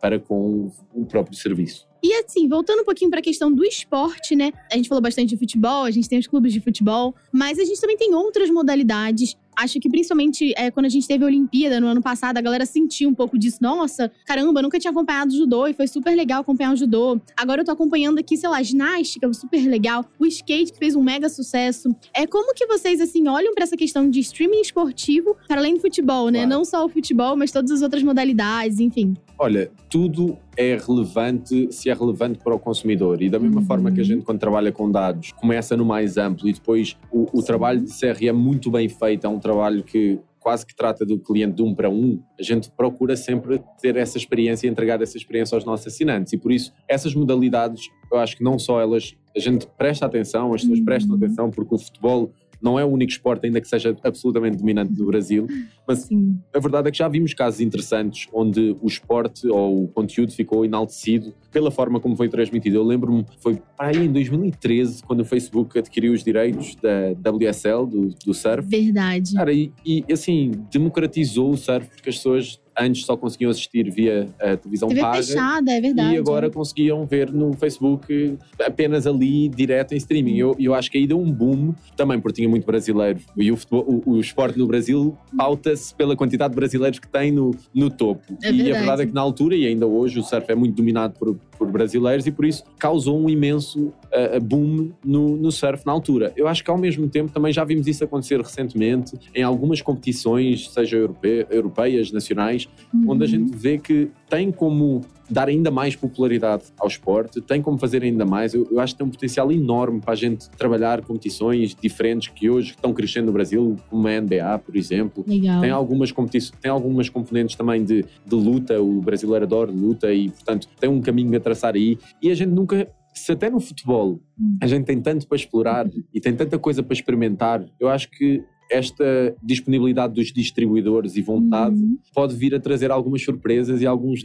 para 0.00 0.18
com 0.18 0.70
o 0.92 1.04
próprio 1.06 1.36
serviço. 1.36 1.86
E 2.04 2.12
assim, 2.16 2.46
voltando 2.46 2.82
um 2.82 2.84
pouquinho 2.84 3.10
para 3.10 3.20
a 3.20 3.22
questão 3.22 3.50
do 3.50 3.64
esporte, 3.64 4.36
né? 4.36 4.52
A 4.70 4.76
gente 4.76 4.90
falou 4.90 5.00
bastante 5.00 5.30
de 5.30 5.38
futebol, 5.38 5.84
a 5.84 5.90
gente 5.90 6.06
tem 6.06 6.18
os 6.18 6.26
clubes 6.26 6.52
de 6.52 6.60
futebol, 6.60 7.14
mas 7.32 7.58
a 7.58 7.64
gente 7.64 7.80
também 7.80 7.96
tem 7.96 8.14
outras 8.14 8.50
modalidades 8.50 9.34
acho 9.56 9.78
que 9.80 9.88
principalmente 9.88 10.52
é, 10.56 10.70
quando 10.70 10.86
a 10.86 10.88
gente 10.88 11.06
teve 11.06 11.24
a 11.24 11.26
Olimpíada 11.26 11.80
no 11.80 11.86
ano 11.86 12.02
passado, 12.02 12.36
a 12.38 12.40
galera 12.40 12.66
sentiu 12.66 13.08
um 13.08 13.14
pouco 13.14 13.38
disso. 13.38 13.58
Nossa, 13.60 14.10
caramba, 14.24 14.62
nunca 14.62 14.78
tinha 14.78 14.90
acompanhado 14.90 15.32
o 15.32 15.36
judô 15.36 15.66
e 15.66 15.74
foi 15.74 15.86
super 15.86 16.14
legal 16.14 16.40
acompanhar 16.40 16.72
o 16.72 16.76
judô. 16.76 17.20
Agora 17.36 17.60
eu 17.60 17.64
tô 17.64 17.72
acompanhando 17.72 18.18
aqui, 18.18 18.36
sei 18.36 18.48
lá, 18.48 18.62
ginástica, 18.62 19.32
super 19.32 19.66
legal. 19.68 20.04
O 20.18 20.26
skate 20.26 20.72
que 20.72 20.78
fez 20.78 20.94
um 20.96 21.02
mega 21.02 21.28
sucesso. 21.28 21.94
É 22.12 22.26
como 22.26 22.54
que 22.54 22.66
vocês, 22.66 23.00
assim, 23.00 23.28
olham 23.28 23.54
para 23.54 23.64
essa 23.64 23.76
questão 23.76 24.08
de 24.08 24.20
streaming 24.20 24.60
esportivo 24.60 25.36
para 25.46 25.60
além 25.60 25.74
do 25.74 25.80
futebol, 25.80 26.28
né? 26.28 26.40
Claro. 26.40 26.50
Não 26.50 26.64
só 26.64 26.84
o 26.84 26.88
futebol, 26.88 27.36
mas 27.36 27.50
todas 27.50 27.70
as 27.70 27.82
outras 27.82 28.02
modalidades, 28.02 28.80
enfim. 28.80 29.14
Olha, 29.44 29.70
tudo 29.90 30.38
é 30.56 30.74
relevante 30.74 31.70
se 31.70 31.90
é 31.90 31.92
relevante 31.92 32.38
para 32.38 32.54
o 32.54 32.58
consumidor. 32.58 33.20
E 33.20 33.28
da 33.28 33.38
mesma 33.38 33.60
uhum. 33.60 33.66
forma 33.66 33.92
que 33.92 34.00
a 34.00 34.02
gente, 34.02 34.24
quando 34.24 34.38
trabalha 34.38 34.72
com 34.72 34.90
dados, 34.90 35.32
começa 35.32 35.76
no 35.76 35.84
mais 35.84 36.16
amplo 36.16 36.48
e 36.48 36.52
depois 36.54 36.96
o, 37.12 37.26
o 37.30 37.42
trabalho 37.42 37.82
de 37.82 37.90
CR 37.90 38.24
é 38.24 38.32
muito 38.32 38.70
bem 38.70 38.88
feito, 38.88 39.26
é 39.26 39.28
um 39.28 39.38
trabalho 39.38 39.84
que 39.84 40.18
quase 40.40 40.64
que 40.64 40.74
trata 40.74 41.04
do 41.04 41.18
cliente 41.18 41.56
de 41.56 41.62
um 41.62 41.74
para 41.74 41.90
um, 41.90 42.22
a 42.40 42.42
gente 42.42 42.70
procura 42.70 43.16
sempre 43.16 43.62
ter 43.82 43.96
essa 43.96 44.16
experiência 44.16 44.66
e 44.66 44.70
entregar 44.70 45.02
essa 45.02 45.18
experiência 45.18 45.54
aos 45.54 45.64
nossos 45.66 45.88
assinantes. 45.88 46.32
E 46.32 46.38
por 46.38 46.50
isso, 46.50 46.72
essas 46.88 47.14
modalidades, 47.14 47.90
eu 48.10 48.18
acho 48.18 48.38
que 48.38 48.42
não 48.42 48.58
só 48.58 48.80
elas, 48.80 49.14
a 49.36 49.40
gente 49.40 49.66
presta 49.76 50.06
atenção, 50.06 50.54
as 50.54 50.62
pessoas 50.62 50.80
prestam 50.80 51.16
uhum. 51.16 51.22
atenção, 51.22 51.50
porque 51.50 51.74
o 51.74 51.78
futebol 51.78 52.30
não 52.60 52.78
é 52.78 52.84
o 52.84 52.88
único 52.88 53.12
esporte 53.12 53.46
ainda 53.46 53.60
que 53.60 53.68
seja 53.68 53.96
absolutamente 54.02 54.56
dominante 54.56 54.92
no 54.92 55.06
Brasil, 55.06 55.46
mas 55.86 56.00
Sim. 56.00 56.38
a 56.52 56.58
verdade 56.58 56.88
é 56.88 56.90
que 56.90 56.98
já 56.98 57.08
vimos 57.08 57.34
casos 57.34 57.60
interessantes 57.60 58.28
onde 58.32 58.76
o 58.80 58.86
esporte 58.86 59.46
ou 59.48 59.84
o 59.84 59.88
conteúdo 59.88 60.32
ficou 60.32 60.64
enaltecido 60.64 61.34
pela 61.50 61.70
forma 61.70 62.00
como 62.00 62.16
foi 62.16 62.28
transmitido. 62.28 62.76
Eu 62.76 62.84
lembro-me, 62.84 63.24
foi 63.38 63.60
para 63.76 63.88
aí 63.88 64.06
em 64.06 64.12
2013, 64.12 65.02
quando 65.04 65.20
o 65.20 65.24
Facebook 65.24 65.78
adquiriu 65.78 66.12
os 66.12 66.24
direitos 66.24 66.76
da 66.76 67.30
WSL, 67.30 67.86
do, 67.86 68.08
do 68.24 68.34
surf. 68.34 68.68
Verdade. 68.68 69.34
Cara, 69.34 69.52
e, 69.52 69.72
e 69.84 70.04
assim, 70.10 70.52
democratizou 70.70 71.50
o 71.50 71.56
surf 71.56 71.88
porque 71.88 72.10
as 72.10 72.16
pessoas 72.16 72.60
antes 72.78 73.04
só 73.04 73.16
conseguiam 73.16 73.50
assistir 73.50 73.90
via 73.90 74.28
a 74.40 74.56
televisão 74.56 74.88
TV 74.88 75.00
paga. 75.00 75.22
fechada, 75.22 75.72
é 75.72 75.80
verdade. 75.80 76.14
E 76.14 76.18
agora 76.18 76.50
conseguiam 76.50 77.06
ver 77.06 77.32
no 77.32 77.52
Facebook 77.54 78.36
apenas 78.60 79.06
ali, 79.06 79.48
direto 79.48 79.92
em 79.92 79.96
streaming. 79.96 80.36
Eu, 80.36 80.56
eu 80.58 80.74
acho 80.74 80.90
que 80.90 80.98
aí 80.98 81.06
deu 81.06 81.20
um 81.20 81.30
boom, 81.30 81.74
também 81.96 82.20
porque 82.20 82.36
tinha 82.36 82.48
muito 82.48 82.66
brasileiro. 82.66 83.20
E 83.36 83.50
o, 83.50 83.56
futebol, 83.56 84.02
o, 84.06 84.12
o 84.12 84.20
esporte 84.20 84.58
no 84.58 84.66
Brasil 84.66 85.16
pauta-se 85.36 85.94
pela 85.94 86.16
quantidade 86.16 86.50
de 86.50 86.56
brasileiros 86.56 86.98
que 86.98 87.08
tem 87.08 87.30
no, 87.30 87.54
no 87.72 87.90
topo. 87.90 88.36
É 88.42 88.50
e 88.50 88.52
verdade. 88.52 88.70
a 88.70 88.74
verdade 88.78 89.02
é 89.02 89.06
que 89.06 89.14
na 89.14 89.20
altura, 89.20 89.54
e 89.54 89.66
ainda 89.66 89.86
hoje, 89.86 90.18
o 90.18 90.22
surf 90.22 90.50
é 90.50 90.54
muito 90.54 90.74
dominado 90.74 91.14
por, 91.18 91.36
por 91.58 91.70
brasileiros 91.70 92.26
e 92.26 92.30
por 92.30 92.44
isso 92.44 92.64
causou 92.78 93.18
um 93.18 93.28
imenso 93.28 93.92
uh, 94.12 94.40
boom 94.40 94.90
no, 95.04 95.36
no 95.36 95.52
surf 95.52 95.84
na 95.86 95.92
altura. 95.92 96.32
Eu 96.36 96.48
acho 96.48 96.64
que 96.64 96.70
ao 96.70 96.78
mesmo 96.78 97.08
tempo 97.08 97.32
também 97.32 97.52
já 97.52 97.64
vimos 97.64 97.86
isso 97.86 98.04
acontecer 98.04 98.40
recentemente 98.40 99.16
em 99.34 99.42
algumas 99.42 99.80
competições, 99.80 100.70
seja 100.70 100.96
europe, 100.96 101.46
europeias, 101.50 102.10
nacionais, 102.12 102.63
uhum. 102.92 103.10
onde 103.10 103.24
a 103.24 103.26
gente 103.26 103.56
vê 103.56 103.78
que 103.78 104.10
tem 104.28 104.50
como 104.50 105.02
dar 105.28 105.48
ainda 105.48 105.70
mais 105.70 105.96
popularidade 105.96 106.64
ao 106.78 106.86
esporte, 106.86 107.40
tem 107.40 107.62
como 107.62 107.78
fazer 107.78 108.02
ainda 108.02 108.24
mais. 108.24 108.54
Eu, 108.54 108.68
eu, 108.70 108.80
acho 108.80 108.94
que 108.94 108.98
tem 108.98 109.06
um 109.06 109.10
potencial 109.10 109.50
enorme 109.50 110.00
para 110.00 110.12
a 110.12 110.16
gente 110.16 110.48
trabalhar 110.50 111.02
competições 111.02 111.74
diferentes 111.74 112.28
que 112.28 112.50
hoje 112.50 112.70
estão 112.70 112.92
crescendo 112.92 113.26
no 113.26 113.32
Brasil, 113.32 113.76
como 113.88 114.06
a 114.06 114.20
NBA, 114.20 114.58
por 114.58 114.76
exemplo. 114.76 115.24
Legal. 115.26 115.60
Tem 115.60 115.70
algumas 115.70 116.12
competições, 116.12 116.58
tem 116.60 116.70
algumas 116.70 117.08
componentes 117.08 117.56
também 117.56 117.82
de, 117.84 118.02
de 118.02 118.34
luta, 118.34 118.80
o 118.80 119.00
brasileiro 119.00 119.44
adora 119.44 119.70
luta 119.70 120.12
e, 120.12 120.28
portanto, 120.28 120.68
tem 120.78 120.90
um 120.90 121.00
caminho 121.00 121.36
a 121.36 121.40
traçar 121.40 121.74
aí. 121.74 121.98
E 122.20 122.30
a 122.30 122.34
gente 122.34 122.50
nunca 122.50 122.88
se 123.14 123.30
até 123.30 123.48
no 123.48 123.60
futebol 123.60 124.20
hum. 124.38 124.58
a 124.60 124.66
gente 124.66 124.84
tem 124.84 125.00
tanto 125.00 125.26
para 125.26 125.36
explorar 125.36 125.88
e 126.12 126.20
tem 126.20 126.34
tanta 126.34 126.58
coisa 126.58 126.82
para 126.82 126.92
experimentar, 126.92 127.64
eu 127.78 127.88
acho 127.88 128.10
que 128.10 128.42
esta 128.70 129.34
disponibilidade 129.42 130.14
dos 130.14 130.32
distribuidores 130.32 131.16
e 131.16 131.22
vontade 131.22 131.76
uhum. 131.76 131.98
pode 132.14 132.34
vir 132.34 132.54
a 132.54 132.60
trazer 132.60 132.90
algumas 132.90 133.22
surpresas 133.22 133.80
e 133.80 133.86
algumas 133.86 134.22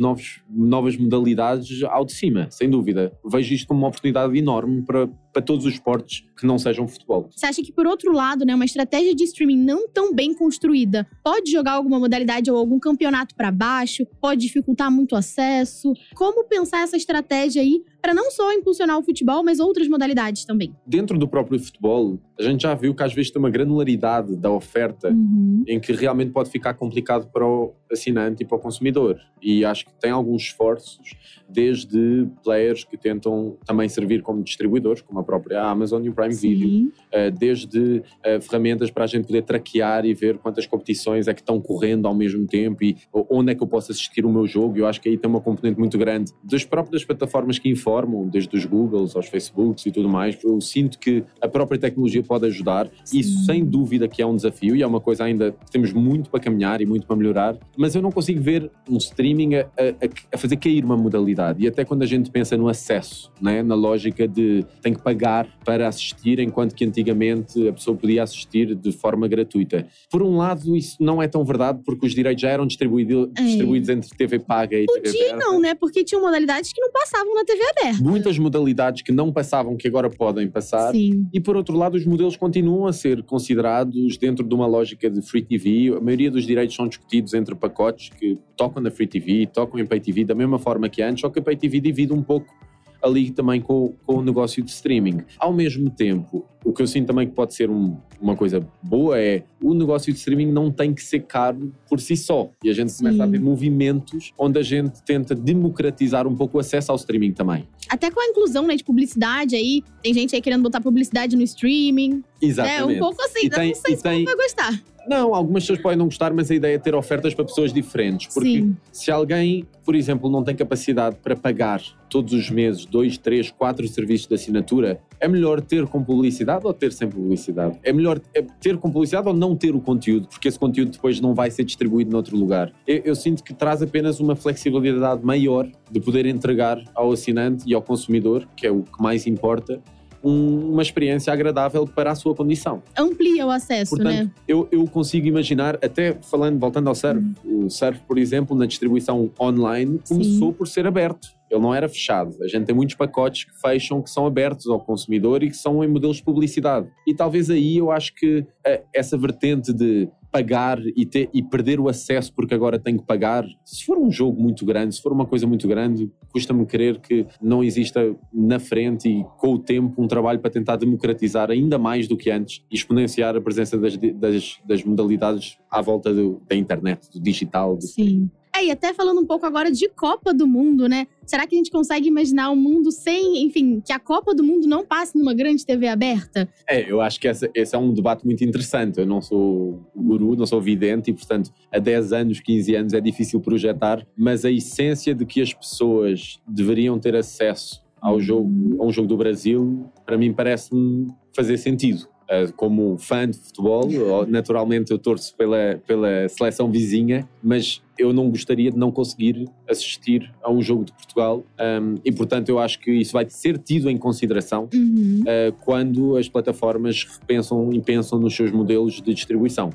novas 0.49 0.97
modalidades 0.97 1.83
ao 1.83 2.05
de 2.05 2.13
cima, 2.13 2.47
sem 2.49 2.69
dúvida. 2.69 3.11
Vejo 3.25 3.53
isto 3.53 3.67
como 3.67 3.81
uma 3.81 3.87
oportunidade 3.87 4.37
enorme 4.37 4.81
para, 4.81 5.07
para 5.33 5.41
todos 5.41 5.65
os 5.65 5.73
esportes 5.73 6.23
que 6.37 6.45
não 6.45 6.57
sejam 6.57 6.87
futebol. 6.87 7.29
Você 7.35 7.45
acha 7.45 7.61
que, 7.61 7.71
por 7.71 7.85
outro 7.85 8.11
lado, 8.11 8.45
né, 8.45 8.55
uma 8.55 8.65
estratégia 8.65 9.13
de 9.13 9.23
streaming 9.25 9.57
não 9.57 9.87
tão 9.89 10.13
bem 10.13 10.33
construída 10.33 11.05
pode 11.23 11.51
jogar 11.51 11.73
alguma 11.73 11.99
modalidade 11.99 12.49
ou 12.49 12.57
algum 12.57 12.79
campeonato 12.79 13.35
para 13.35 13.51
baixo? 13.51 14.05
Pode 14.21 14.41
dificultar 14.41 14.89
muito 14.89 15.13
o 15.13 15.17
acesso? 15.17 15.93
Como 16.15 16.45
pensar 16.45 16.83
essa 16.83 16.97
estratégia 16.97 17.61
aí 17.61 17.83
para 18.01 18.13
não 18.13 18.31
só 18.31 18.51
impulsionar 18.53 18.97
o 18.97 19.03
futebol, 19.03 19.43
mas 19.43 19.59
outras 19.59 19.87
modalidades 19.87 20.45
também? 20.45 20.75
Dentro 20.85 21.17
do 21.17 21.27
próprio 21.27 21.59
futebol, 21.59 22.19
a 22.39 22.43
gente 22.43 22.61
já 22.61 22.73
viu 22.73 22.95
que 22.95 23.03
às 23.03 23.13
vezes 23.13 23.31
tem 23.31 23.39
uma 23.39 23.49
granularidade 23.49 24.35
da 24.35 24.49
oferta 24.49 25.09
uhum. 25.09 25.63
em 25.67 25.79
que 25.79 25.91
realmente 25.91 26.31
pode 26.31 26.49
ficar 26.49 26.73
complicado 26.73 27.29
para 27.31 27.45
o 27.45 27.73
assinante 27.91 28.43
e 28.43 28.45
para 28.45 28.57
o 28.57 28.59
consumidor. 28.59 29.19
E 29.41 29.65
acho 29.65 29.85
que 29.85 29.93
tem 29.93 30.11
alguns 30.11 30.43
esforços, 30.43 30.99
desde 31.47 32.27
players 32.43 32.83
que 32.83 32.97
tentam 32.97 33.57
também 33.65 33.89
servir 33.89 34.21
como 34.21 34.43
distribuidores, 34.43 35.01
como 35.01 35.19
a 35.19 35.23
própria 35.23 35.61
Amazon 35.63 36.03
e 36.05 36.09
o 36.09 36.13
Prime 36.13 36.33
Sim. 36.33 36.49
Video, 36.49 36.93
eh, 37.11 37.31
desde 37.31 38.03
eh, 38.23 38.39
ferramentas 38.39 38.91
para 38.91 39.05
a 39.05 39.07
gente 39.07 39.25
poder 39.25 39.41
traquear 39.41 40.05
e 40.05 40.13
ver 40.13 40.37
quantas 40.37 40.65
competições 40.65 41.27
é 41.27 41.33
que 41.33 41.41
estão 41.41 41.59
correndo 41.59 42.07
ao 42.07 42.13
mesmo 42.13 42.45
tempo 42.45 42.83
e 42.83 42.97
onde 43.29 43.51
é 43.51 43.55
que 43.55 43.63
eu 43.63 43.67
posso 43.67 43.91
assistir 43.91 44.25
o 44.25 44.31
meu 44.31 44.45
jogo. 44.45 44.77
Eu 44.77 44.85
acho 44.85 45.01
que 45.01 45.09
aí 45.09 45.17
tem 45.17 45.29
uma 45.29 45.41
componente 45.41 45.79
muito 45.79 45.97
grande 45.97 46.31
das 46.43 46.63
próprias 46.63 47.03
plataformas 47.03 47.57
que 47.57 47.69
informam, 47.69 47.88
desde 48.31 48.55
os 48.55 48.65
Googles 48.65 49.15
aos 49.15 49.27
Facebooks 49.27 49.85
e 49.85 49.91
tudo 49.91 50.07
mais. 50.07 50.37
Eu 50.43 50.59
sinto 50.61 50.99
que 50.99 51.23
a 51.41 51.47
própria 51.47 51.79
tecnologia 51.79 52.21
pode 52.23 52.45
ajudar. 52.45 52.89
Sim. 53.03 53.19
Isso, 53.19 53.45
sem 53.45 53.65
dúvida, 53.65 54.07
que 54.07 54.21
é 54.21 54.25
um 54.25 54.35
desafio 54.35 54.75
e 54.75 54.81
é 54.81 54.87
uma 54.87 54.99
coisa 54.99 55.23
ainda 55.23 55.51
que 55.51 55.71
temos 55.71 55.91
muito 55.91 56.29
para 56.29 56.39
caminhar 56.39 56.81
e 56.81 56.85
muito 56.85 57.07
para 57.07 57.15
melhorar, 57.15 57.57
mas 57.77 57.95
eu 57.95 58.01
não 58.01 58.11
consigo 58.11 58.41
ver 58.41 58.69
um 58.89 58.97
streaming 58.97 59.55
a, 59.55 59.61
a, 59.61 60.35
a 60.35 60.37
fazer 60.37 60.57
cair 60.57 60.85
uma 60.85 60.97
modalidade. 60.97 61.63
E 61.63 61.67
até 61.67 61.83
quando 61.83 62.03
a 62.03 62.05
gente 62.05 62.29
pensa 62.29 62.55
no 62.55 62.67
acesso, 62.67 63.31
né? 63.41 63.63
na 63.63 63.75
lógica 63.75 64.27
de 64.27 64.65
tem 64.81 64.93
que 64.93 65.01
pagar 65.01 65.47
para 65.65 65.87
assistir, 65.87 66.39
enquanto 66.39 66.75
que 66.75 66.85
antigamente 66.85 67.67
a 67.67 67.73
pessoa 67.73 67.95
podia 67.95 68.23
assistir 68.23 68.75
de 68.75 68.91
forma 68.91 69.27
gratuita. 69.27 69.87
Por 70.09 70.21
um 70.21 70.37
lado, 70.37 70.75
isso 70.75 70.97
não 70.99 71.21
é 71.21 71.27
tão 71.27 71.43
verdade, 71.43 71.81
porque 71.85 72.05
os 72.05 72.13
direitos 72.13 72.41
já 72.41 72.49
eram 72.49 72.65
distribuído, 72.65 73.31
é. 73.37 73.43
distribuídos 73.43 73.89
entre 73.89 74.09
TV 74.09 74.39
paga 74.39 74.77
e 74.77 74.85
Podia 74.85 75.03
TV 75.03 75.29
aberta. 75.29 75.45
não, 75.45 75.59
né? 75.59 75.75
Porque 75.75 76.03
tinham 76.03 76.21
modalidades 76.21 76.71
que 76.71 76.81
não 76.81 76.91
passavam 76.91 77.33
na 77.33 77.43
TV 77.43 77.61
aberta. 77.61 77.78
Muitas 78.01 78.37
modalidades 78.37 79.01
que 79.01 79.11
não 79.11 79.31
passavam, 79.31 79.75
que 79.75 79.87
agora 79.87 80.09
podem 80.09 80.47
passar. 80.47 80.91
Sim. 80.91 81.27
E 81.33 81.39
por 81.39 81.55
outro 81.55 81.75
lado, 81.75 81.95
os 81.95 82.05
modelos 82.05 82.35
continuam 82.35 82.87
a 82.87 82.93
ser 82.93 83.23
considerados 83.23 84.17
dentro 84.17 84.47
de 84.47 84.53
uma 84.53 84.67
lógica 84.67 85.09
de 85.09 85.21
free 85.21 85.41
TV. 85.41 85.95
A 85.95 85.99
maioria 85.99 86.31
dos 86.31 86.45
direitos 86.45 86.75
são 86.75 86.87
discutidos 86.87 87.33
entre 87.33 87.55
pacotes 87.55 88.09
que 88.09 88.37
tocam 88.55 88.81
na 88.81 88.91
free 88.91 89.07
TV, 89.07 89.47
tocam 89.47 89.79
em 89.79 89.85
pay 89.85 89.99
TV 89.99 90.23
da 90.23 90.35
mesma 90.35 90.59
forma 90.59 90.89
que 90.89 91.01
antes, 91.01 91.21
só 91.21 91.29
que 91.29 91.39
a 91.39 91.41
pay 91.41 91.55
TV 91.55 91.79
divide 91.79 92.13
um 92.13 92.21
pouco 92.21 92.53
ali 93.01 93.31
também 93.31 93.61
com, 93.61 93.93
com 94.05 94.15
o 94.15 94.21
negócio 94.21 94.63
de 94.63 94.69
streaming. 94.71 95.21
Ao 95.37 95.53
mesmo 95.53 95.89
tempo, 95.89 96.45
o 96.63 96.73
que 96.73 96.81
eu 96.81 96.87
sinto 96.87 97.07
também 97.07 97.27
que 97.27 97.33
pode 97.33 97.53
ser 97.53 97.69
um, 97.69 97.97
uma 98.19 98.35
coisa 98.35 98.65
boa 98.81 99.19
é 99.19 99.43
o 99.61 99.73
negócio 99.73 100.11
de 100.11 100.19
streaming 100.19 100.51
não 100.51 100.71
tem 100.71 100.93
que 100.93 101.01
ser 101.01 101.21
caro 101.21 101.73
por 101.87 101.99
si 101.99 102.17
só. 102.17 102.51
E 102.63 102.69
a 102.69 102.73
gente 102.73 102.91
Sim. 102.91 103.05
começa 103.05 103.23
a 103.23 103.27
ver 103.27 103.39
movimentos 103.39 104.33
onde 104.37 104.59
a 104.59 104.63
gente 104.63 105.01
tenta 105.03 105.33
democratizar 105.33 106.27
um 106.27 106.35
pouco 106.35 106.57
o 106.57 106.59
acesso 106.59 106.91
ao 106.91 106.97
streaming 106.97 107.31
também. 107.31 107.67
Até 107.87 108.11
com 108.11 108.19
a 108.19 108.25
inclusão 108.25 108.67
né, 108.67 108.75
de 108.75 108.83
publicidade 108.83 109.55
aí, 109.55 109.83
tem 110.03 110.13
gente 110.13 110.35
aí 110.35 110.41
querendo 110.41 110.63
botar 110.63 110.81
publicidade 110.81 111.35
no 111.35 111.43
streaming. 111.43 112.23
Exatamente. 112.41 112.81
É 112.81 112.85
um 112.85 112.99
pouco 112.99 113.21
assim, 113.23 113.45
e 113.45 113.49
tem, 113.49 113.67
não 113.69 113.75
sei 113.75 113.95
se 113.95 114.03
tem, 114.03 114.25
vai 114.25 114.35
gostar 114.35 114.81
Não, 115.09 115.33
algumas 115.33 115.63
pessoas 115.63 115.81
podem 115.81 115.97
não 115.97 116.05
gostar, 116.05 116.31
mas 116.31 116.51
a 116.51 116.55
ideia 116.55 116.75
é 116.75 116.77
ter 116.77 116.93
ofertas 116.93 117.33
para 117.33 117.43
pessoas 117.43 117.73
diferentes. 117.73 118.31
Porque 118.31 118.61
Sim. 118.61 118.77
se 118.91 119.09
alguém, 119.09 119.65
por 119.83 119.95
exemplo, 119.95 120.29
não 120.29 120.43
tem 120.43 120.55
capacidade 120.55 121.15
para 121.15 121.35
pagar 121.35 121.81
todos 122.07 122.31
os 122.31 122.51
meses 122.51 122.85
dois, 122.85 123.17
três, 123.17 123.49
quatro 123.49 123.87
serviços 123.87 124.27
de 124.27 124.35
assinatura, 124.35 125.01
é 125.19 125.27
melhor 125.27 125.61
ter 125.61 125.87
com 125.87 126.03
publicidade 126.03 126.63
ou 126.63 126.71
ter 126.71 126.91
sem 126.91 127.09
publicidade? 127.09 127.79
É 127.81 127.91
melhor 127.91 128.21
é 128.35 128.43
ter 128.61 128.77
com 128.77 128.91
publicidade 128.91 129.27
ou 129.27 129.33
não 129.33 129.55
ter 129.55 129.73
o 129.73 129.81
conteúdo, 129.81 130.27
porque 130.27 130.47
esse 130.47 130.59
conteúdo 130.59 130.91
depois 130.91 131.19
não 131.19 131.33
vai 131.33 131.49
ser 131.49 131.63
distribuído 131.63 132.11
noutro 132.11 132.37
lugar. 132.37 132.71
Eu, 132.85 133.01
eu 133.05 133.15
sinto 133.15 133.43
que 133.43 133.51
traz 133.51 133.81
apenas 133.81 134.19
uma 134.19 134.35
flexibilidade 134.35 135.25
maior 135.25 135.67
de 135.89 135.99
poder 135.99 136.27
entregar 136.27 136.83
ao 136.93 137.11
assinante 137.11 137.63
e 137.65 137.73
ao 137.73 137.81
consumidor, 137.81 138.47
que 138.55 138.67
é 138.67 138.71
o 138.71 138.83
que 138.83 139.01
mais 139.01 139.25
importa, 139.25 139.81
um- 140.23 140.71
uma 140.73 140.81
experiência 140.81 141.31
agradável 141.31 141.85
para 141.87 142.11
a 142.11 142.15
sua 142.15 142.35
condição. 142.35 142.81
Amplia 142.97 143.45
o 143.45 143.49
acesso, 143.49 143.95
Portanto, 143.95 144.25
né? 144.25 144.31
eu, 144.47 144.67
eu 144.71 144.85
consigo 144.85 145.27
imaginar, 145.27 145.75
até 145.83 146.13
falando, 146.29 146.59
voltando 146.59 146.87
ao 146.87 146.95
surf, 146.95 147.21
o 147.45 147.69
surf, 147.69 147.99
por 148.07 148.17
exemplo, 148.17 148.55
na 148.55 148.65
distribuição 148.65 149.29
online, 149.39 149.99
Sim. 150.03 150.15
começou 150.15 150.53
por 150.53 150.67
ser 150.67 150.85
aberto. 150.87 151.27
Ele 151.49 151.61
não 151.61 151.73
era 151.73 151.89
fechado. 151.89 152.35
A 152.43 152.47
gente 152.47 152.65
tem 152.65 152.75
muitos 152.75 152.95
pacotes 152.95 153.45
que 153.45 153.59
fecham, 153.59 154.01
que 154.03 154.09
são 154.11 154.25
abertos 154.27 154.67
ao 154.67 154.79
consumidor 154.79 155.41
e 155.41 155.49
que 155.49 155.57
são 155.57 155.83
em 155.83 155.87
modelos 155.87 156.17
de 156.17 156.23
publicidade. 156.23 156.87
E 157.07 157.13
talvez 157.15 157.49
aí 157.49 157.77
eu 157.77 157.89
acho 157.89 158.13
que 158.13 158.45
eh, 158.63 158.83
essa 158.93 159.17
vertente 159.17 159.73
de 159.73 160.07
pagar 160.31 160.79
e, 160.95 161.05
ter, 161.05 161.29
e 161.33 161.41
perder 161.41 161.79
o 161.79 161.87
acesso 161.89 162.31
porque 162.33 162.53
agora 162.53 162.77
tenho 162.79 162.99
que 162.99 163.05
pagar, 163.05 163.45
se 163.65 163.83
for 163.85 163.97
um 163.97 164.11
jogo 164.11 164.41
muito 164.41 164.65
grande, 164.65 164.95
se 164.95 165.01
for 165.01 165.11
uma 165.11 165.25
coisa 165.25 165.47
muito 165.47 165.67
grande, 165.67 166.09
custa-me 166.31 166.65
crer 166.65 166.99
que 166.99 167.25
não 167.41 167.63
exista 167.63 168.15
na 168.33 168.59
frente 168.59 169.09
e 169.09 169.23
com 169.37 169.53
o 169.53 169.59
tempo 169.59 170.01
um 170.01 170.07
trabalho 170.07 170.39
para 170.39 170.51
tentar 170.51 170.75
democratizar 170.75 171.49
ainda 171.49 171.77
mais 171.77 172.07
do 172.07 172.15
que 172.15 172.29
antes 172.29 172.63
e 172.71 172.75
exponenciar 172.75 173.35
a 173.35 173.41
presença 173.41 173.77
das, 173.77 173.97
das, 173.97 174.59
das 174.65 174.83
modalidades 174.83 175.57
à 175.69 175.81
volta 175.81 176.13
do- 176.13 176.41
da 176.47 176.55
internet, 176.55 177.09
do 177.11 177.19
digital. 177.19 177.75
do- 177.75 177.81
Sim. 177.83 178.29
É, 178.59 178.65
e 178.65 178.71
até 178.71 178.93
falando 178.93 179.21
um 179.21 179.25
pouco 179.25 179.45
agora 179.45 179.71
de 179.71 179.87
Copa 179.89 180.33
do 180.33 180.45
Mundo, 180.45 180.87
né? 180.89 181.07
Será 181.25 181.47
que 181.47 181.55
a 181.55 181.57
gente 181.57 181.71
consegue 181.71 182.07
imaginar 182.09 182.51
um 182.51 182.55
mundo 182.55 182.91
sem, 182.91 183.43
enfim, 183.43 183.79
que 183.85 183.93
a 183.93 183.99
Copa 183.99 184.35
do 184.35 184.43
Mundo 184.43 184.67
não 184.67 184.85
passe 184.85 185.17
numa 185.17 185.33
grande 185.33 185.65
TV 185.65 185.87
aberta? 185.87 186.49
É, 186.67 186.91
eu 186.91 186.99
acho 186.99 187.19
que 187.21 187.27
essa- 187.27 187.49
esse 187.55 187.73
é 187.73 187.79
um 187.79 187.93
debate 187.93 188.25
muito 188.25 188.43
interessante. 188.43 188.99
Eu 188.99 189.05
não 189.05 189.21
sou 189.21 189.79
guru, 189.95 190.35
não 190.35 190.45
sou 190.45 190.59
vidente 190.59 191.09
e, 191.09 191.13
portanto, 191.13 191.51
há 191.71 191.79
10 191.79 192.11
anos, 192.11 192.39
15 192.41 192.75
anos 192.75 192.93
é 192.93 192.99
difícil 192.99 193.39
projetar, 193.39 194.05
mas 194.17 194.43
a 194.43 194.51
essência 194.51 195.15
de 195.15 195.25
que 195.25 195.41
as 195.41 195.53
pessoas 195.53 196.39
deveriam 196.47 196.99
ter 196.99 197.15
acesso 197.15 197.81
ao 198.01 198.19
jogo, 198.19 198.81
a 198.81 198.85
um 198.85 198.91
jogo 198.91 199.07
do 199.07 199.15
Brasil, 199.17 199.85
para 200.05 200.17
mim 200.17 200.33
parece-me 200.33 201.07
fazer 201.33 201.57
sentido. 201.57 202.07
Uh, 202.31 202.53
Como 202.55 202.95
fã 202.99 203.27
de 203.27 203.37
futebol, 203.39 203.87
naturalmente 204.29 204.91
eu 204.91 204.99
torço 204.99 205.35
pela, 205.35 205.81
pela 205.87 206.29
seleção 206.29 206.69
vizinha, 206.69 207.27
mas 207.41 207.81
eu 207.97 208.13
não 208.13 208.29
gostaria 208.29 208.71
de 208.71 208.77
não 208.77 208.91
conseguir 208.91 209.45
assistir 209.69 210.31
a 210.41 210.49
um 210.49 210.61
jogo 210.61 210.85
de 210.85 210.93
Portugal 210.93 211.43
um, 211.81 211.95
e, 212.05 212.11
portanto, 212.13 212.47
eu 212.47 212.57
acho 212.57 212.79
que 212.79 212.91
isso 212.91 213.11
vai 213.11 213.25
ser 213.29 213.57
tido 213.57 213.89
em 213.89 213.97
consideração 213.97 214.69
Uhum. 214.73 215.21
uh, 215.23 215.51
quando 215.65 216.15
as 216.15 216.29
plataformas 216.29 217.05
repensam 217.19 217.71
e 217.73 217.81
pensam 217.81 218.17
nos 218.19 218.33
seus 218.35 218.51
modelos 218.51 219.01
de 219.01 219.13
distribuição. 219.13 219.69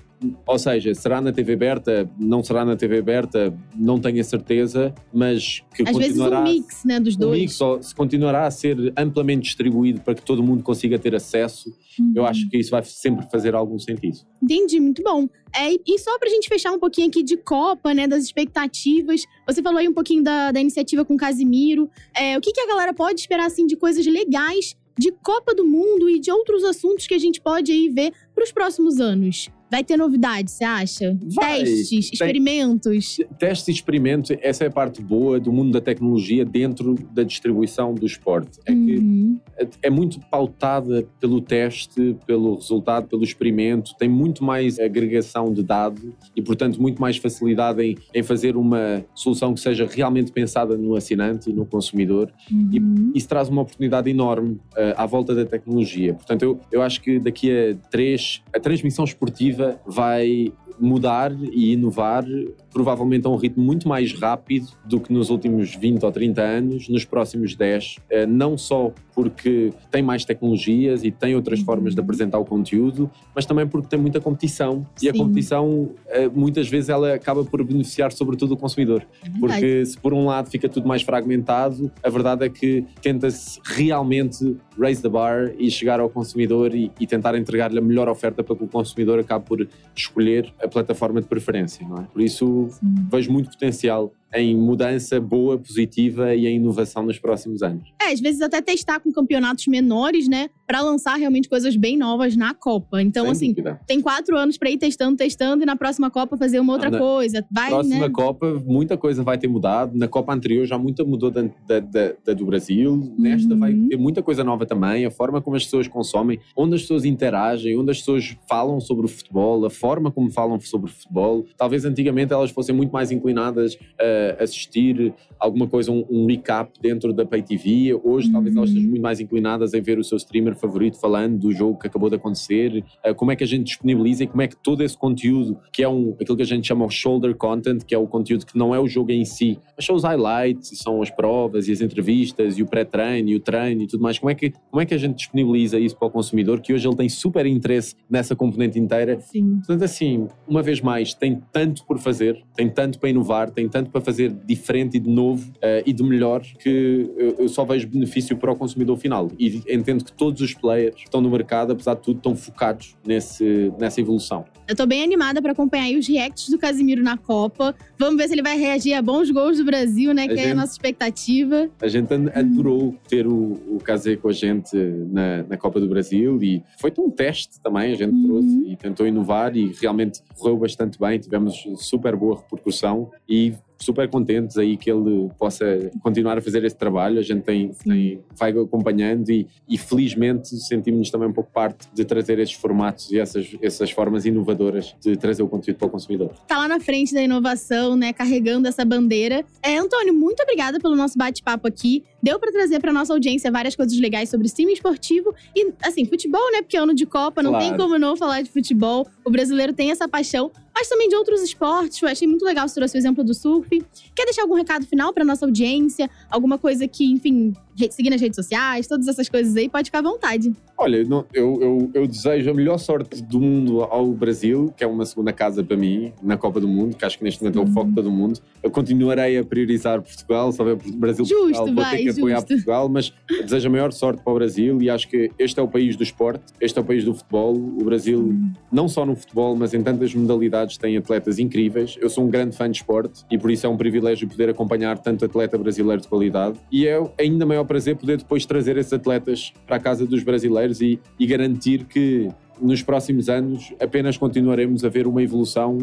Ou 0.46 0.58
seja, 0.58 0.94
será 0.94 1.20
na 1.20 1.32
TV 1.32 1.52
aberta, 1.52 2.08
não 2.18 2.42
será 2.42 2.64
na 2.64 2.74
TV 2.76 2.98
aberta, 2.98 3.54
não 3.76 4.00
tenho 4.00 4.20
a 4.20 4.24
certeza, 4.24 4.94
mas 5.12 5.62
que 5.74 5.82
Às 5.86 5.94
vezes 5.94 6.12
continuará 6.16 6.40
um 6.40 6.44
mix, 6.44 6.82
né, 6.84 6.98
dos 6.98 7.16
um 7.16 7.18
dois. 7.18 7.40
mix, 7.40 7.60
ou 7.60 7.82
se 7.82 7.94
continuará 7.94 8.46
a 8.46 8.50
ser 8.50 8.90
amplamente 8.96 9.42
distribuído 9.42 10.00
para 10.00 10.14
que 10.14 10.22
todo 10.22 10.42
mundo 10.42 10.62
consiga 10.62 10.98
ter 10.98 11.14
acesso, 11.14 11.70
eu 12.14 12.22
Uhum. 12.22 12.28
acho 12.28 12.48
que 12.48 12.56
isso 12.56 12.70
vai 12.70 12.82
sempre 12.84 13.26
fazer 13.30 13.54
algum 13.54 13.78
sentido. 13.78 14.16
Entendi, 14.42 14.80
muito 14.80 15.02
bom. 15.02 15.28
É, 15.56 15.72
e- 15.72 15.98
só 15.98 16.18
pra 16.18 16.28
gente 16.28 16.48
fechar 16.48 16.72
um 16.72 16.78
pouquinho 16.78 17.08
aqui 17.08 17.22
de 17.22 17.36
Copa, 17.36 17.94
né, 17.94 18.06
das 18.06 18.24
expectativas. 18.24 19.24
Você 19.46 19.62
falou 19.62 19.78
aí 19.78 19.88
um 19.88 19.92
pouquinho 19.92 20.22
da, 20.22 20.50
da 20.52 20.60
iniciativa 20.60 21.04
com 21.04 21.14
o 21.14 21.16
Casimiro. 21.16 21.88
É, 22.14 22.36
o 22.36 22.40
que, 22.40 22.52
que 22.52 22.60
a 22.60 22.66
galera 22.66 22.92
pode 22.92 23.20
esperar, 23.20 23.46
assim, 23.46 23.66
de 23.66 23.76
coisas 23.76 24.04
legais 24.06 24.76
de 24.98 25.10
Copa 25.10 25.54
do 25.54 25.64
Mundo 25.64 26.08
e 26.08 26.18
de 26.18 26.30
outros 26.30 26.62
assuntos 26.64 27.06
que 27.06 27.14
a 27.14 27.18
gente 27.18 27.40
pode 27.40 27.72
aí 27.72 27.88
ver 27.88 28.12
pros 28.34 28.52
próximos 28.52 29.00
anos? 29.00 29.48
Vai 29.74 29.82
ter 29.82 29.96
novidade, 29.96 30.52
você 30.52 30.62
acha? 30.62 31.18
Vai. 31.34 31.64
Testes, 31.64 31.88
Tem- 31.90 31.98
experimentos? 32.12 33.16
Teste 33.40 33.72
e 33.72 33.74
experimento, 33.74 34.32
essa 34.40 34.62
é 34.62 34.68
a 34.68 34.70
parte 34.70 35.02
boa 35.02 35.40
do 35.40 35.52
mundo 35.52 35.72
da 35.72 35.80
tecnologia 35.80 36.44
dentro 36.44 36.94
da 37.12 37.24
distribuição 37.24 37.92
do 37.92 38.06
esporte. 38.06 38.60
É 38.64 38.72
que 38.72 38.96
Uhum. 38.98 39.36
é 39.82 39.90
muito 39.90 40.20
pautada 40.30 41.04
pelo 41.18 41.40
teste, 41.40 42.16
pelo 42.24 42.54
resultado, 42.54 43.08
pelo 43.08 43.24
experimento, 43.24 43.96
tem 43.98 44.08
muito 44.08 44.44
mais 44.44 44.78
agregação 44.78 45.52
de 45.52 45.64
dados 45.64 46.04
e, 46.36 46.40
portanto, 46.40 46.80
muito 46.80 47.00
mais 47.00 47.16
facilidade 47.16 47.82
em, 47.82 47.96
em 48.14 48.22
fazer 48.22 48.56
uma 48.56 49.04
solução 49.12 49.52
que 49.54 49.58
seja 49.60 49.88
realmente 49.90 50.30
pensada 50.30 50.76
no 50.76 50.94
assinante 50.94 51.50
e 51.50 51.52
no 51.52 51.66
consumidor. 51.66 52.30
Uhum. 52.48 53.10
Isso 53.12 53.26
traz 53.28 53.48
uma 53.48 53.62
oportunidade 53.62 54.08
enorme 54.08 54.60
eh, 54.76 54.94
à 54.96 55.04
volta 55.04 55.34
da 55.34 55.44
tecnologia. 55.44 56.14
Portanto, 56.14 56.42
eu, 56.44 56.60
eu 56.70 56.80
acho 56.80 57.00
que 57.02 57.18
daqui 57.18 57.50
a 57.50 57.74
três, 57.90 58.40
a 58.54 58.60
transmissão 58.60 59.04
esportiva 59.04 59.63
vai 59.86 60.52
mudar 60.78 61.32
e 61.52 61.72
inovar 61.72 62.24
provavelmente 62.72 63.26
a 63.26 63.30
um 63.30 63.36
ritmo 63.36 63.62
muito 63.62 63.88
mais 63.88 64.12
rápido 64.12 64.66
do 64.84 64.98
que 65.00 65.12
nos 65.12 65.30
últimos 65.30 65.74
20 65.74 66.02
ou 66.04 66.10
30 66.12 66.42
anos, 66.42 66.88
nos 66.88 67.04
próximos 67.04 67.54
10, 67.54 67.96
eh, 68.10 68.26
não 68.26 68.58
só 68.58 68.92
porque 69.14 69.72
tem 69.92 70.02
mais 70.02 70.24
tecnologias 70.24 71.04
e 71.04 71.10
tem 71.12 71.36
outras 71.36 71.60
Uhum. 71.60 71.64
formas 71.64 71.94
de 71.94 72.00
apresentar 72.00 72.38
o 72.38 72.44
conteúdo, 72.44 73.08
mas 73.34 73.46
também 73.46 73.64
porque 73.66 73.86
tem 73.86 73.98
muita 73.98 74.20
competição 74.20 74.84
e 75.00 75.08
a 75.08 75.12
Sim. 75.12 75.18
competição 75.18 75.90
eh, 76.08 76.28
muitas 76.28 76.68
vezes 76.68 76.88
ela 76.88 77.14
acaba 77.14 77.44
por 77.44 77.62
beneficiar 77.62 78.10
sobretudo 78.10 78.54
o 78.54 78.56
consumidor. 78.56 79.06
É. 79.24 79.38
Porque 79.38 79.86
se 79.86 79.96
por 79.96 80.12
um 80.12 80.24
lado 80.26 80.50
fica 80.50 80.68
tudo 80.68 80.88
mais 80.88 81.02
fragmentado, 81.02 81.92
a 82.02 82.10
verdade 82.10 82.44
é 82.44 82.48
que 82.48 82.84
tenta-se 83.00 83.60
realmente 83.64 84.56
raise 84.76 85.00
the 85.00 85.08
bar 85.08 85.52
e 85.58 85.70
chegar 85.70 86.00
ao 86.00 86.10
consumidor 86.10 86.74
e, 86.74 86.90
e 86.98 87.06
tentar 87.06 87.36
entregar-lhe 87.36 87.78
a 87.78 87.82
melhor 87.82 88.08
oferta 88.08 88.42
para 88.42 88.56
que 88.56 88.64
o 88.64 88.68
consumidor 88.68 89.20
acabe 89.20 89.44
por 89.46 89.68
escolher 89.94 90.52
a 90.64 90.68
plataforma 90.68 91.20
de 91.20 91.26
preferência, 91.26 91.86
não 91.86 91.98
é? 91.98 92.02
Por 92.02 92.22
isso 92.22 92.68
Sim. 92.70 92.94
vejo 93.10 93.30
muito 93.30 93.50
potencial 93.50 94.12
em 94.34 94.56
mudança 94.56 95.20
boa, 95.20 95.56
positiva 95.58 96.34
e 96.34 96.46
em 96.46 96.56
inovação 96.56 97.02
nos 97.04 97.18
próximos 97.18 97.62
anos. 97.62 97.88
É, 98.02 98.12
às 98.12 98.20
vezes 98.20 98.40
até 98.42 98.60
testar 98.60 99.00
com 99.00 99.12
campeonatos 99.12 99.66
menores, 99.66 100.28
né? 100.28 100.48
Pra 100.66 100.80
lançar 100.80 101.16
realmente 101.16 101.48
coisas 101.48 101.76
bem 101.76 101.96
novas 101.96 102.36
na 102.36 102.54
Copa. 102.54 103.00
Então, 103.02 103.24
Sem 103.26 103.32
assim, 103.32 103.48
dúvida. 103.50 103.80
tem 103.86 104.00
quatro 104.00 104.36
anos 104.36 104.56
pra 104.58 104.70
ir 104.70 104.78
testando, 104.78 105.16
testando 105.16 105.62
e 105.62 105.66
na 105.66 105.76
próxima 105.76 106.10
Copa 106.10 106.36
fazer 106.36 106.58
uma 106.60 106.72
outra 106.72 106.90
na 106.90 106.98
coisa. 106.98 107.44
Vai, 107.52 107.68
Próxima 107.70 108.08
né? 108.08 108.12
Copa, 108.12 108.62
muita 108.66 108.96
coisa 108.96 109.22
vai 109.22 109.36
ter 109.38 109.46
mudado. 109.48 109.96
Na 109.96 110.08
Copa 110.08 110.32
anterior 110.32 110.64
já 110.66 110.78
muita 110.78 111.04
mudou 111.04 111.30
da, 111.30 111.42
da- 111.66 111.80
da- 111.80 112.14
da 112.24 112.32
do 112.34 112.46
Brasil. 112.46 113.14
Nesta 113.18 113.52
Uhum. 113.54 113.60
vai 113.60 113.72
ter 113.74 113.96
muita 113.96 114.22
coisa 114.22 114.42
nova 114.42 114.64
também. 114.66 115.04
A 115.04 115.10
forma 115.10 115.40
como 115.42 115.54
as 115.56 115.64
pessoas 115.64 115.86
consomem, 115.86 116.40
onde 116.56 116.74
as 116.74 116.80
pessoas 116.82 117.04
interagem, 117.04 117.76
onde 117.76 117.90
as 117.90 117.98
pessoas 117.98 118.36
falam 118.48 118.80
sobre 118.80 119.04
o 119.06 119.08
futebol, 119.08 119.64
a 119.66 119.70
forma 119.70 120.10
como 120.10 120.30
falam 120.30 120.58
sobre 120.60 120.90
o 120.90 120.92
futebol. 120.94 121.44
Talvez 121.56 121.84
antigamente 121.84 122.32
elas 122.32 122.50
fossem 122.50 122.74
muito 122.74 122.90
mais 122.90 123.10
inclinadas 123.10 123.76
a 124.00 124.23
assistir 124.38 125.12
alguma 125.38 125.66
coisa, 125.66 125.90
um, 125.92 126.04
um 126.08 126.26
recap 126.26 126.70
dentro 126.80 127.12
da 127.12 127.24
Pay 127.26 127.42
TV. 127.42 127.98
Hoje 128.02 128.30
talvez 128.30 128.56
elas 128.56 128.70
Uhum. 128.70 128.74
estejam 128.74 128.90
muito 128.90 129.02
mais 129.02 129.20
inclinadas 129.20 129.74
em 129.74 129.80
ver 129.82 129.98
o 129.98 130.04
seu 130.04 130.16
streamer 130.16 130.56
favorito 130.56 130.98
falando 130.98 131.38
do 131.38 131.52
jogo 131.52 131.78
que 131.78 131.86
acabou 131.86 132.08
de 132.08 132.16
acontecer. 132.16 132.84
Uh, 133.06 133.14
como 133.14 133.30
é 133.32 133.36
que 133.36 133.44
a 133.44 133.46
gente 133.46 133.64
disponibiliza 133.64 134.24
e 134.24 134.26
como 134.26 134.42
é 134.42 134.48
que 134.48 134.56
todo 134.56 134.82
esse 134.82 134.96
conteúdo, 134.96 135.58
que 135.72 135.82
é 135.82 135.88
um, 135.88 136.14
aquilo 136.20 136.36
que 136.36 136.42
a 136.42 136.46
gente 136.46 136.66
chama 136.66 136.84
o 136.84 136.90
shoulder 136.90 137.34
content, 137.36 137.82
que 137.84 137.94
é 137.94 137.98
o 137.98 138.06
conteúdo 138.06 138.46
que 138.46 138.56
não 138.56 138.74
é 138.74 138.80
o 138.80 138.86
jogo 138.86 139.10
em 139.10 139.24
si, 139.24 139.58
mas 139.76 139.84
são 139.84 139.96
os 139.96 140.04
highlights, 140.04 140.72
e 140.72 140.76
são 140.76 141.02
as 141.02 141.10
provas 141.10 141.68
e 141.68 141.72
as 141.72 141.80
entrevistas 141.80 142.58
e 142.58 142.62
o 142.62 142.66
pré-treino 142.66 143.28
e 143.28 143.36
o 143.36 143.40
treino 143.40 143.82
e 143.82 143.86
tudo 143.86 144.02
mais. 144.02 144.18
Como 144.18 144.30
é, 144.30 144.34
que, 144.34 144.52
como 144.70 144.80
é 144.80 144.86
que 144.86 144.94
a 144.94 144.98
gente 144.98 145.16
disponibiliza 145.16 145.78
isso 145.78 145.96
para 145.96 146.08
o 146.08 146.10
consumidor, 146.10 146.60
que 146.60 146.72
hoje 146.72 146.86
ele 146.86 146.96
tem 146.96 147.08
super 147.08 147.44
interesse 147.46 147.94
nessa 148.08 148.34
componente 148.34 148.78
inteira 148.78 149.18
Sim. 149.20 149.56
Portanto, 149.56 149.82
assim, 149.84 150.28
uma 150.46 150.62
vez 150.62 150.80
mais, 150.80 151.12
tem 151.14 151.40
tanto 151.52 151.84
por 151.86 151.98
fazer, 151.98 152.42
tem 152.54 152.68
tanto 152.68 152.98
para 152.98 153.08
inovar, 153.10 153.50
tem 153.50 153.68
tanto 153.68 153.90
para 153.90 154.00
fazer 154.00 154.13
diferente 154.46 154.96
e 154.96 155.00
de 155.00 155.10
novo 155.10 155.50
eh, 155.60 155.82
e 155.86 155.92
de 155.92 156.02
melhor 156.02 156.40
que 156.42 157.10
eu, 157.16 157.36
eu 157.40 157.48
só 157.48 157.64
vejo 157.64 157.86
benefício 157.88 158.36
para 158.36 158.52
o 158.52 158.56
consumidor 158.56 158.96
final. 158.96 159.30
E 159.38 159.62
entendo 159.68 160.04
que 160.04 160.12
todos 160.12 160.40
os 160.40 160.54
players 160.54 160.94
que 160.94 161.02
estão 161.04 161.20
no 161.20 161.30
mercado, 161.30 161.72
apesar 161.72 161.94
de 161.94 162.02
tudo, 162.02 162.16
estão 162.18 162.34
focados 162.36 162.96
nesse, 163.06 163.72
nessa 163.78 164.00
evolução. 164.00 164.44
Eu 164.66 164.74
tô 164.74 164.86
bem 164.86 165.02
animada 165.02 165.42
pra 165.42 165.52
acompanhar 165.52 165.90
os 165.98 166.06
reacts 166.08 166.48
do 166.48 166.58
Casimiro 166.58 167.02
na 167.02 167.18
Copa. 167.18 167.74
Vamos 167.98 168.16
ver 168.16 168.28
se 168.28 168.34
ele 168.34 168.42
vai 168.42 168.56
reagir 168.58 168.94
a 168.94 169.02
bons 169.02 169.30
gols 169.30 169.58
do 169.58 169.64
Brasil, 169.64 170.14
né? 170.14 170.24
A 170.24 170.28
que 170.28 170.34
é 170.34 170.36
a 170.44 170.46
gente- 170.48 170.54
nossa 170.56 170.72
expectativa. 170.72 171.68
A 171.82 171.88
gente 171.88 172.12
adorou 172.34 172.94
ter 173.08 173.26
o, 173.26 173.60
o 173.68 173.78
Casé 173.82 174.16
com 174.16 174.28
a 174.28 174.32
gente 174.32 174.74
na, 175.10 175.42
na 175.42 175.56
Copa 175.58 175.78
do 175.80 175.86
Brasil 175.88 176.42
e 176.42 176.62
foi 176.80 176.92
um 176.98 177.10
teste 177.10 177.60
também, 177.60 177.92
a 177.92 177.96
gente 177.96 178.14
Uhum. 178.14 178.26
trouxe 178.26 178.72
e 178.72 178.76
tentou 178.76 179.06
inovar 179.06 179.56
e 179.56 179.72
realmente 179.80 180.20
correu 180.38 180.56
bastante 180.56 180.98
bem, 180.98 181.18
tivemos 181.18 181.54
super 181.76 182.14
boa 182.16 182.36
repercussão 182.36 183.10
e 183.28 183.52
super 183.78 184.08
contentes 184.08 184.56
aí 184.56 184.76
que 184.76 184.90
ele 184.90 185.30
possa 185.38 185.90
continuar 186.02 186.38
a 186.38 186.40
fazer 186.40 186.64
esse 186.64 186.76
trabalho. 186.76 187.18
A 187.18 187.22
gente 187.22 187.42
tem, 187.42 187.70
tem 187.84 188.20
vai 188.36 188.50
acompanhando 188.50 189.30
e, 189.30 189.46
e 189.68 189.76
felizmente 189.76 190.56
sentimos-nos 190.56 191.10
também 191.10 191.28
um 191.28 191.32
pouco 191.32 191.50
parte 191.52 191.88
de 191.92 192.04
trazer 192.04 192.38
esses 192.38 192.54
formatos 192.54 193.10
e 193.10 193.18
essas, 193.18 193.56
essas 193.60 193.90
formas 193.90 194.24
inovadoras 194.24 194.94
de 195.00 195.16
trazer 195.16 195.42
o 195.42 195.48
conteúdo 195.48 195.78
para 195.78 195.86
o 195.86 195.90
consumidor. 195.90 196.32
Está 196.42 196.58
lá 196.58 196.68
na 196.68 196.80
frente 196.80 197.12
da 197.12 197.22
inovação, 197.22 197.96
né, 197.96 198.12
carregando 198.12 198.68
essa 198.68 198.84
bandeira. 198.84 199.44
É, 199.62 199.76
Antônio, 199.78 200.14
muito 200.14 200.42
obrigada 200.42 200.78
pelo 200.78 200.96
nosso 200.96 201.18
bate-papo 201.18 201.66
aqui. 201.66 202.04
Deu 202.22 202.38
para 202.38 202.50
trazer 202.50 202.80
para 202.80 202.92
nossa 202.92 203.12
audiência 203.12 203.50
várias 203.50 203.76
coisas 203.76 203.98
legais 203.98 204.30
sobre 204.30 204.46
streaming 204.46 204.72
esportivo 204.72 205.34
e, 205.54 205.72
assim, 205.82 206.06
futebol, 206.06 206.50
né? 206.52 206.62
Porque 206.62 206.76
é 206.76 206.80
ano 206.80 206.94
de 206.94 207.04
Copa, 207.04 207.42
não 207.42 207.50
claro. 207.50 207.66
tem 207.66 207.76
como 207.76 207.98
não 207.98 208.16
falar 208.16 208.40
de 208.40 208.50
futebol. 208.50 209.06
O 209.24 209.30
brasileiro 209.30 209.72
tem 209.72 209.90
essa 209.90 210.08
paixão, 210.08 210.50
mas 210.74 210.88
também 210.88 211.08
de 211.08 211.14
outros 211.14 211.40
esportes. 211.40 212.02
Eu 212.02 212.08
achei 212.08 212.26
muito 212.26 212.44
legal 212.44 212.68
você 212.68 212.74
trouxe 212.74 212.96
o 212.96 212.98
exemplo 212.98 213.22
do 213.22 213.32
surf. 213.32 213.68
Quer 214.14 214.24
deixar 214.24 214.42
algum 214.42 214.54
recado 214.54 214.86
final 214.86 215.12
para 215.12 215.24
nossa 215.24 215.46
audiência? 215.46 216.10
Alguma 216.28 216.58
coisa 216.58 216.88
que, 216.88 217.04
enfim, 217.04 217.54
seguir 217.90 218.10
nas 218.10 218.20
redes 218.20 218.36
sociais, 218.36 218.86
todas 218.86 219.08
essas 219.08 219.28
coisas 219.28 219.56
aí, 219.56 219.68
pode 219.68 219.86
ficar 219.86 219.98
à 219.98 220.02
vontade. 220.02 220.52
Olha, 220.76 220.96
eu, 221.32 221.62
eu, 221.62 221.90
eu, 221.94 222.06
desejo 222.06 222.50
a 222.50 222.54
melhor 222.54 222.78
sorte 222.78 223.22
do 223.22 223.40
mundo 223.40 223.82
ao 223.82 224.06
Brasil, 224.08 224.72
que 224.76 224.82
é 224.82 224.86
uma 224.86 225.06
segunda 225.06 225.32
casa 225.32 225.62
para 225.62 225.76
mim, 225.76 226.12
na 226.22 226.36
Copa 226.36 226.60
do 226.60 226.66
Mundo, 226.66 226.96
que 226.96 227.04
acho 227.04 227.16
que 227.16 227.24
neste 227.24 227.42
momento 227.42 227.60
é 227.60 227.62
o 227.62 227.66
foco 227.68 227.88
de 227.88 227.94
todo 227.94 228.10
mundo. 228.10 228.40
Eu 228.62 228.70
continuarei 228.70 229.38
a 229.38 229.44
priorizar 229.44 230.02
Portugal, 230.02 230.50
só 230.52 230.64
ver 230.64 230.76
Brasil 230.76 231.24
justo, 231.24 231.44
Portugal, 231.44 231.66
vou 231.66 231.74
vai, 231.74 231.90
ter 231.92 231.98
que 231.98 232.04
justo. 232.06 232.20
apoiar 232.20 232.42
Portugal, 232.42 232.88
mas 232.88 233.12
desejo 233.42 233.68
a 233.68 233.70
maior 233.70 233.92
sorte 233.92 234.22
para 234.22 234.32
o 234.32 234.34
Brasil 234.36 234.82
e 234.82 234.90
acho 234.90 235.08
que 235.08 235.30
este 235.38 235.60
é 235.60 235.62
o 235.62 235.68
país 235.68 235.96
do 235.96 236.02
esporte, 236.02 236.44
este 236.60 236.78
é 236.78 236.82
o 236.82 236.84
país 236.84 237.04
do 237.04 237.14
futebol. 237.14 237.54
O 237.54 237.84
Brasil, 237.84 238.34
não 238.72 238.88
só 238.88 239.06
no 239.06 239.14
futebol, 239.14 239.54
mas 239.54 239.74
em 239.74 239.82
tantas 239.82 240.14
modalidades, 240.14 240.76
tem 240.76 240.96
atletas 240.96 241.38
incríveis. 241.38 241.96
Eu 242.00 242.08
sou 242.08 242.24
um 242.24 242.28
grande 242.28 242.56
fã 242.56 242.70
de 242.70 242.78
esporte 242.78 243.24
e 243.30 243.38
por 243.38 243.50
isso 243.50 243.66
é 243.66 243.68
um 243.68 243.76
privilégio 243.76 244.28
poder 244.28 244.50
acompanhar 244.50 244.98
tanto 244.98 245.24
atleta 245.24 245.56
brasileiro 245.56 246.00
de 246.00 246.08
qualidade. 246.08 246.58
E 246.70 246.86
é 246.86 247.00
ainda 247.18 247.46
maior 247.46 247.63
prazer 247.64 247.96
poder 247.96 248.18
depois 248.18 248.46
trazer 248.46 248.76
esses 248.76 248.92
atletas 248.92 249.52
para 249.66 249.76
a 249.76 249.80
casa 249.80 250.06
dos 250.06 250.22
brasileiros 250.22 250.80
e, 250.80 251.00
e 251.18 251.26
garantir 251.26 251.84
que 251.84 252.28
nos 252.60 252.82
próximos 252.82 253.28
anos 253.28 253.74
apenas 253.80 254.16
continuaremos 254.16 254.84
a 254.84 254.88
ver 254.88 255.06
uma 255.06 255.22
evolução 255.22 255.76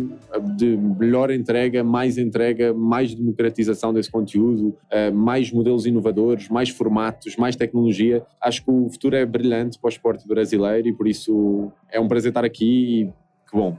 de 0.56 0.78
melhor 0.78 1.32
entrega, 1.32 1.84
mais 1.84 2.18
entrega, 2.18 2.74
mais 2.74 3.14
democratização 3.14 3.94
desse 3.94 4.10
conteúdo, 4.10 4.76
eh, 4.90 5.12
mais 5.12 5.52
modelos 5.52 5.86
inovadores, 5.86 6.50
mais 6.50 6.70
formatos, 6.70 7.36
mais 7.36 7.56
tecnologia. 7.56 8.26
Acho 8.42 8.64
que 8.64 8.72
o 8.72 8.90
futuro 8.90 9.16
é 9.16 9.26
brilhante 9.26 9.78
para 9.78 9.88
o 9.88 9.92
esporte 9.92 10.28
brasileiro 10.28 10.88
e 10.88 10.94
por 10.94 11.08
isso 11.08 11.72
é 11.90 12.00
um 12.00 12.08
prazer 12.08 12.30
estar 12.30 12.46
aqui 12.46 13.02
e 13.02 13.06
que 13.50 13.58
bom. 13.58 13.78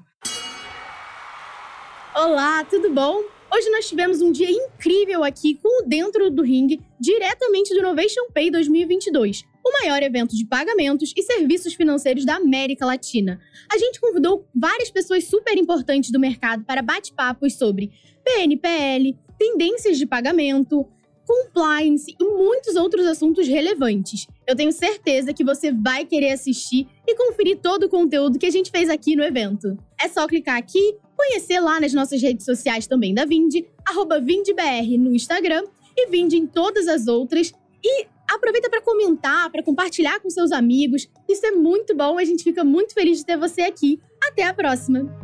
Olá, 2.15 2.65
tudo 2.65 2.93
bom? 2.93 3.32
Hoje 3.55 3.69
nós 3.69 3.87
tivemos 3.87 4.23
um 4.23 4.33
dia 4.33 4.51
incrível 4.51 5.23
aqui 5.23 5.59
com 5.63 5.83
o 5.83 5.87
Dentro 5.87 6.31
do 6.31 6.41
Ring, 6.43 6.81
diretamente 6.99 7.75
do 7.75 7.81
Innovation 7.81 8.23
Pay 8.33 8.51
2022, 8.51 9.45
o 9.63 9.73
maior 9.83 10.03
evento 10.03 10.35
de 10.35 10.47
pagamentos 10.47 11.13
e 11.15 11.23
serviços 11.23 11.75
financeiros 11.75 12.25
da 12.25 12.37
América 12.37 12.87
Latina. 12.87 13.39
A 13.71 13.77
gente 13.77 14.01
convidou 14.01 14.49
várias 14.55 14.91
pessoas 14.91 15.25
super 15.25 15.55
importantes 15.59 16.11
do 16.11 16.19
mercado 16.19 16.65
para 16.65 16.81
bate-papos 16.81 17.59
sobre 17.59 17.91
PNPL, 18.25 19.19
tendências 19.39 19.99
de 19.99 20.07
pagamento, 20.07 20.89
compliance 21.27 22.17
e 22.19 22.25
muitos 22.25 22.75
outros 22.75 23.07
assuntos 23.07 23.47
relevantes. 23.47 24.27
Eu 24.47 24.57
tenho 24.57 24.73
certeza 24.73 25.35
que 25.35 25.45
você 25.45 25.71
vai 25.71 26.07
querer 26.07 26.33
assistir 26.33 26.89
e 27.07 27.15
conferir 27.15 27.59
todo 27.61 27.85
o 27.85 27.89
conteúdo 27.91 28.39
que 28.39 28.47
a 28.47 28.51
gente 28.51 28.71
fez 28.71 28.89
aqui 28.89 29.15
no 29.15 29.23
evento. 29.23 29.77
É 30.01 30.09
só 30.09 30.27
clicar 30.27 30.57
aqui, 30.57 30.97
conhecer 31.23 31.61
lá 31.61 31.81
nas 31.81 31.93
nossas 31.93 32.21
redes 32.21 32.45
sociais 32.45 32.87
também 32.87 33.15
da 33.15 33.25
Vind, 33.25 33.55
arroba 33.89 34.21
VindBR 34.21 34.99
no 34.99 35.15
Instagram 35.15 35.63
e 35.97 36.09
Vind 36.09 36.33
em 36.33 36.47
todas 36.47 36.89
as 36.89 37.07
outras. 37.07 37.53
E 37.85 38.07
aproveita 38.29 38.69
para 38.69 38.83
comentar, 38.83 39.51
para 39.51 39.63
compartilhar 39.63 40.19
com 40.21 40.29
seus 40.31 40.51
amigos. 40.51 41.09
Isso 41.29 41.47
é 41.47 41.53
muito 41.53 41.95
bom, 41.95 42.19
a 42.19 42.25
gente 42.25 42.43
fica 42.43 42.65
muito 42.65 42.93
feliz 42.93 43.19
de 43.19 43.27
ter 43.27 43.37
você 43.37 43.63
aqui. 43.63 44.01
Até 44.25 44.45
a 44.45 44.55
próxima! 44.55 45.22